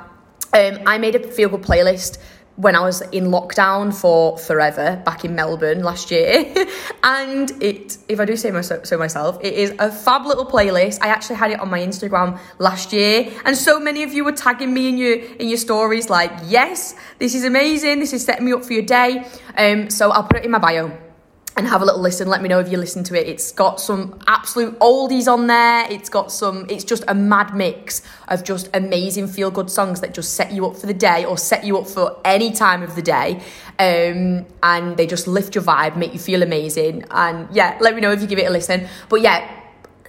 [0.53, 2.19] Um, I made a feel good playlist
[2.59, 6.53] when I was in lockdown for forever back in Melbourne last year.
[7.03, 10.99] and it, if I do say so, so myself, it is a fab little playlist.
[11.01, 14.33] I actually had it on my Instagram last year, and so many of you were
[14.33, 17.99] tagging me in your in your stories like, yes, this is amazing.
[17.99, 19.25] This is setting me up for your day.
[19.57, 21.08] Um, so I'll put it in my bio
[21.59, 22.29] and have a little listen.
[22.29, 23.27] Let me know if you listen to it.
[23.27, 25.91] It's got some absolute oldies on there.
[25.91, 30.13] It's got some, it's just a mad mix of just amazing feel good songs that
[30.13, 32.95] just set you up for the day or set you up for any time of
[32.95, 33.41] the day.
[33.77, 37.03] Um, and they just lift your vibe, make you feel amazing.
[37.11, 38.87] And yeah, let me know if you give it a listen.
[39.09, 39.45] But yeah,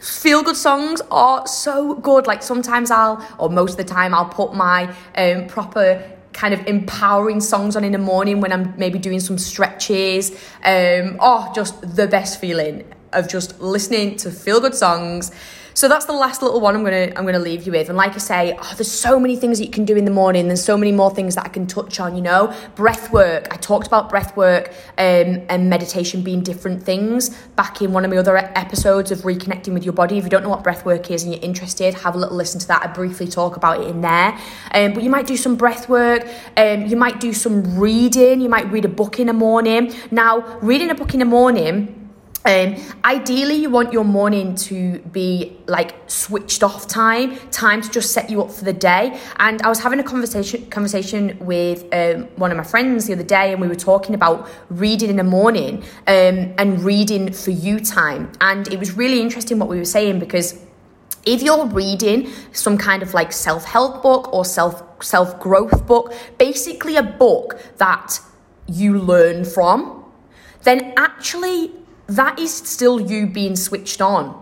[0.01, 2.29] feel good songs are so good.
[2.29, 6.67] Like sometimes I'll, or most of the time, I'll put my um, proper kind of
[6.67, 10.31] empowering songs on in the morning when I'm maybe doing some stretches.
[10.65, 15.33] Um, oh, just the best feeling of just listening to feel good songs.
[15.75, 17.89] So that's the last little one I'm gonna I'm gonna leave you with.
[17.89, 20.11] And like I say, oh, there's so many things that you can do in the
[20.11, 20.47] morning.
[20.49, 22.17] There's so many more things that I can touch on.
[22.17, 23.49] You know, breath work.
[23.51, 28.11] I talked about breath work um, and meditation being different things back in one of
[28.11, 30.19] my other episodes of reconnecting with your body.
[30.19, 32.61] If you don't know what breath work is and you're interested, have a little listen
[32.61, 32.83] to that.
[32.83, 34.39] I briefly talk about it in there.
[34.73, 36.27] Um, but you might do some breath work.
[36.57, 38.41] Um, you might do some reading.
[38.41, 39.95] You might read a book in the morning.
[40.11, 42.00] Now, reading a book in the morning
[42.45, 48.13] um, ideally, you want your morning to be like switched off time, time to just
[48.13, 49.21] set you up for the day.
[49.39, 53.23] And I was having a conversation conversation with um, one of my friends the other
[53.23, 57.79] day, and we were talking about reading in the morning um, and reading for you
[57.79, 58.33] time.
[58.41, 60.59] And it was really interesting what we were saying because
[61.27, 66.15] if you're reading some kind of like self help book or self self growth book,
[66.39, 68.19] basically a book that
[68.67, 70.05] you learn from,
[70.63, 71.73] then actually
[72.11, 74.37] that is still you being switched on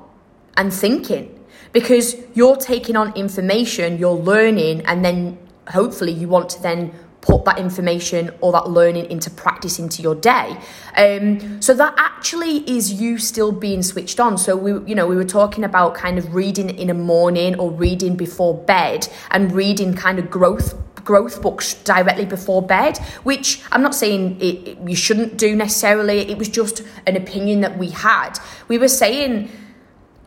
[0.56, 1.34] and thinking
[1.72, 5.38] because you're taking on information, you're learning, and then
[5.68, 10.14] hopefully you want to then put that information or that learning into practice into your
[10.14, 10.56] day.
[10.96, 14.38] Um, so that actually is you still being switched on.
[14.38, 17.70] So we, you know, we were talking about kind of reading in a morning or
[17.70, 20.74] reading before bed and reading kind of growth
[21.09, 26.18] growth books directly before bed, which I'm not saying it, it, you shouldn't do necessarily.
[26.32, 28.38] It was just an opinion that we had.
[28.68, 29.50] We were saying,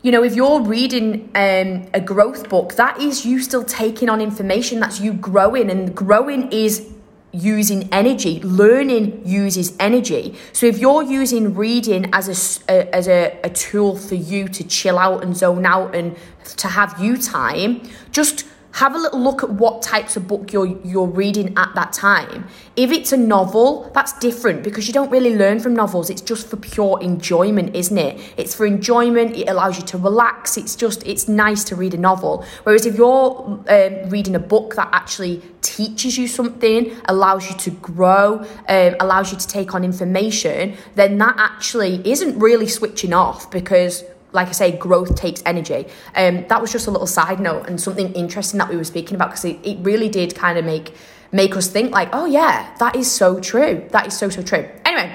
[0.02, 4.20] you know, if you're reading um, a growth book, that is you still taking on
[4.20, 4.80] information.
[4.80, 6.92] That's you growing, and growing is
[7.30, 8.40] using energy.
[8.40, 10.34] Learning uses energy.
[10.52, 14.64] So if you're using reading as a, a as a, a tool for you to
[14.64, 16.16] chill out and zone out and
[16.62, 20.66] to have you time, just have a little look at what types of book you're
[20.82, 22.46] you're reading at that time.
[22.74, 26.08] If it's a novel, that's different because you don't really learn from novels.
[26.08, 28.18] It's just for pure enjoyment, isn't it?
[28.36, 29.36] It's for enjoyment.
[29.36, 30.56] It allows you to relax.
[30.56, 32.44] It's just it's nice to read a novel.
[32.62, 37.70] Whereas if you're um, reading a book that actually teaches you something, allows you to
[37.70, 43.50] grow, um, allows you to take on information, then that actually isn't really switching off
[43.50, 45.86] because like I say, growth takes energy.
[46.14, 49.14] Um, that was just a little side note and something interesting that we were speaking
[49.14, 50.94] about because it, it really did kind of make
[51.32, 53.86] make us think like, oh yeah, that is so true.
[53.90, 54.68] That is so so true.
[54.84, 55.10] Anyway,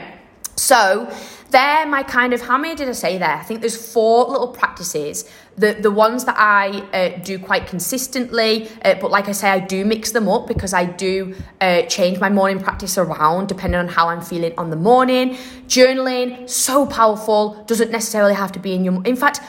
[0.55, 1.11] so
[1.49, 3.35] they're my kind of how many did I say there?
[3.35, 5.29] I think there's four little practices.
[5.57, 9.59] The the ones that I uh, do quite consistently, uh, but like I say, I
[9.59, 13.87] do mix them up because I do uh, change my morning practice around depending on
[13.87, 15.35] how I'm feeling on the morning.
[15.67, 19.03] Journaling so powerful doesn't necessarily have to be in your.
[19.05, 19.41] In fact,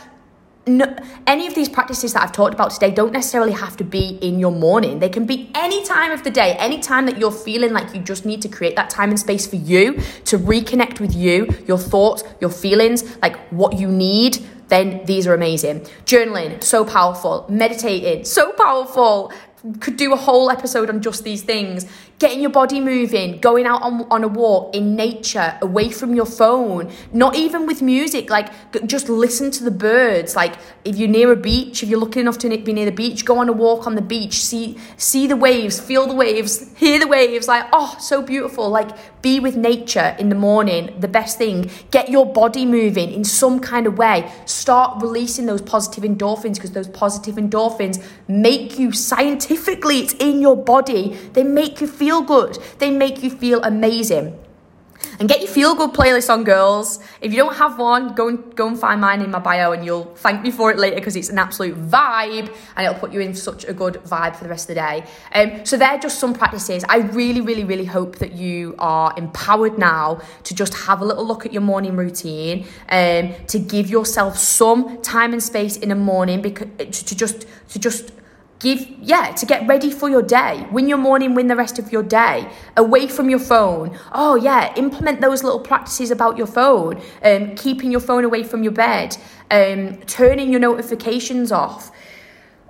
[0.69, 0.97] no,
[1.27, 4.39] any of these practices that I've talked about today don't necessarily have to be in
[4.39, 4.99] your morning.
[4.99, 8.01] They can be any time of the day, any time that you're feeling like you
[8.01, 9.95] just need to create that time and space for you
[10.25, 14.39] to reconnect with you, your thoughts, your feelings, like what you need.
[14.69, 15.81] Then these are amazing.
[16.05, 17.47] Journaling, so powerful.
[17.49, 19.33] Meditating, so powerful
[19.81, 21.87] could do a whole episode on just these things.
[22.19, 26.27] Getting your body moving, going out on, on a walk in nature, away from your
[26.27, 28.51] phone, not even with music, like
[28.89, 30.35] just listen to the birds.
[30.35, 33.25] Like if you're near a beach, if you're lucky enough to be near the beach,
[33.25, 36.99] go on a walk on the beach, see see the waves, feel the waves, hear
[36.99, 38.69] the waves, like oh, so beautiful.
[38.69, 38.91] Like
[39.23, 41.71] be with nature in the morning, the best thing.
[41.93, 44.29] Get your body moving in some kind of way.
[44.45, 50.57] Start releasing those positive endorphins because those positive endorphins make you scientifically, it's in your
[50.57, 51.16] body.
[51.35, 52.59] They make you feel feel good.
[52.79, 54.39] They make you feel amazing.
[55.21, 56.99] And get your feel good playlist on, girls.
[57.21, 59.85] If you don't have one, go and go and find mine in my bio, and
[59.85, 63.21] you'll thank me for it later because it's an absolute vibe, and it'll put you
[63.21, 64.97] in such a good vibe for the rest of the day.
[65.35, 66.85] Um, so they're just some practices.
[66.89, 71.27] I really, really, really hope that you are empowered now to just have a little
[71.27, 76.01] look at your morning routine, um, to give yourself some time and space in the
[76.13, 76.69] morning because
[77.09, 78.11] to just to just
[78.59, 80.67] give yeah to get ready for your day.
[80.71, 82.51] Win your morning win the rest of your day.
[82.77, 83.99] Away from your phone.
[84.13, 87.01] Oh yeah implement those little practices about your phone.
[87.23, 89.17] Um, keeping your phone away from your bed.
[89.51, 91.91] Um, turning your notifications off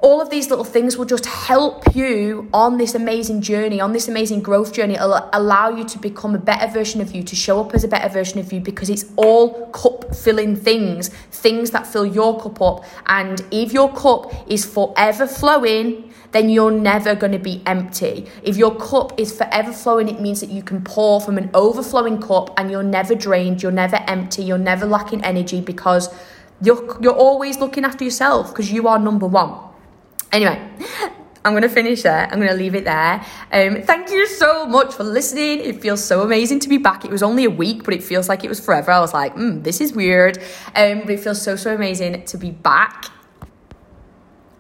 [0.01, 4.07] all of these little things will just help you on this amazing journey, on this
[4.07, 4.94] amazing growth journey.
[4.94, 7.88] It'll allow you to become a better version of you, to show up as a
[7.88, 12.62] better version of you, because it's all cup filling things, things that fill your cup
[12.62, 12.84] up.
[13.07, 18.26] And if your cup is forever flowing, then you're never going to be empty.
[18.44, 22.20] If your cup is forever flowing, it means that you can pour from an overflowing
[22.20, 26.14] cup and you're never drained, you're never empty, you're never lacking energy because
[26.62, 29.67] you're, you're always looking after yourself because you are number one.
[30.31, 30.61] Anyway,
[31.45, 32.29] I'm going to finish there.
[32.31, 33.24] I'm going to leave it there.
[33.53, 35.61] Um, thank you so much for listening.
[35.61, 37.05] It feels so amazing to be back.
[37.05, 38.91] It was only a week, but it feels like it was forever.
[38.91, 40.39] I was like, mm, this is weird.
[40.76, 43.07] Um, but it feels so, so amazing to be back.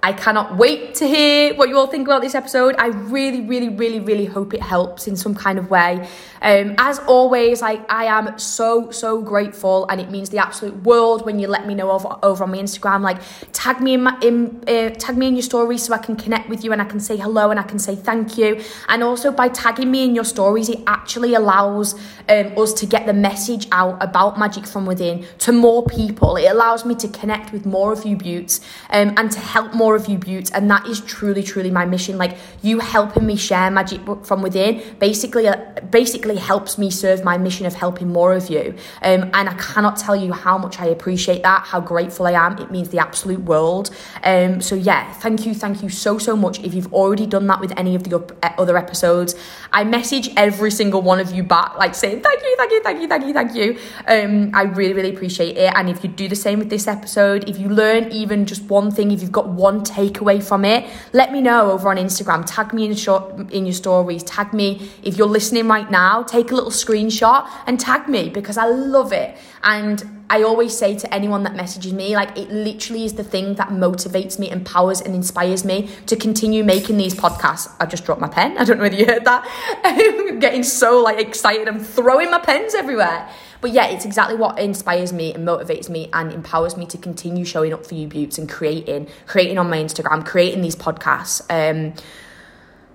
[0.00, 2.76] I cannot wait to hear what you all think about this episode.
[2.78, 6.08] I really, really, really, really hope it helps in some kind of way.
[6.40, 11.26] Um, as always, like I am so, so grateful, and it means the absolute world
[11.26, 13.00] when you let me know over, over on my Instagram.
[13.00, 13.20] Like
[13.52, 16.48] tag me in my in uh, tag me in your stories so I can connect
[16.48, 18.62] with you and I can say hello and I can say thank you.
[18.88, 21.94] And also by tagging me in your stories, it actually allows
[22.28, 26.36] um, us to get the message out about magic from within to more people.
[26.36, 29.87] It allows me to connect with more of you, Beauts, um, and to help more
[29.88, 32.18] more of you, Beauts, and that is truly, truly my mission.
[32.18, 35.56] Like you helping me share magic from within, basically, uh,
[35.90, 38.74] basically helps me serve my mission of helping more of you.
[39.00, 42.58] Um, and I cannot tell you how much I appreciate that, how grateful I am.
[42.58, 43.88] It means the absolute world.
[44.24, 46.60] Um, so yeah, thank you, thank you so, so much.
[46.62, 48.12] If you've already done that with any of the
[48.58, 49.34] other episodes,
[49.72, 53.00] I message every single one of you back, like saying thank you, thank you, thank
[53.00, 53.78] you, thank you, thank you.
[54.06, 55.72] Um, I really, really appreciate it.
[55.74, 58.90] And if you do the same with this episode, if you learn even just one
[58.90, 62.44] thing, if you've got one one takeaway from it, let me know over on Instagram.
[62.46, 64.22] Tag me in, short, in your stories.
[64.24, 66.22] Tag me if you're listening right now.
[66.22, 69.36] Take a little screenshot and tag me because I love it.
[69.62, 73.54] And I always say to anyone that messages me, like it literally is the thing
[73.54, 77.74] that motivates me, empowers, and inspires me to continue making these podcasts.
[77.80, 78.58] I just dropped my pen.
[78.58, 79.46] I don't know whether you heard that.
[79.84, 81.66] I'm getting so like excited.
[81.68, 83.28] I'm throwing my pens everywhere.
[83.60, 87.44] But yeah, it's exactly what inspires me and motivates me and empowers me to continue
[87.44, 91.42] showing up for you beauts and creating, creating on my Instagram, creating these podcasts.
[91.50, 91.94] Um,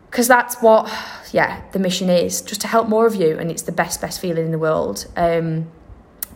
[0.09, 0.93] because that's what,
[1.31, 4.21] yeah, the mission is just to help more of you, and it's the best, best
[4.21, 5.07] feeling in the world.
[5.15, 5.71] Um,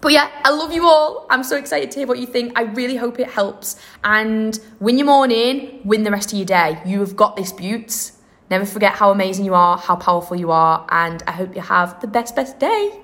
[0.02, 1.28] but yeah, I love you all.
[1.30, 2.58] I'm so excited to hear what you think.
[2.58, 3.80] I really hope it helps.
[4.04, 6.82] And win your morning, win the rest of your day.
[6.88, 8.14] You have got this, Beauts.
[8.50, 12.02] Never forget how amazing you are, how powerful you are, and I hope you have
[12.02, 13.00] the best, best day.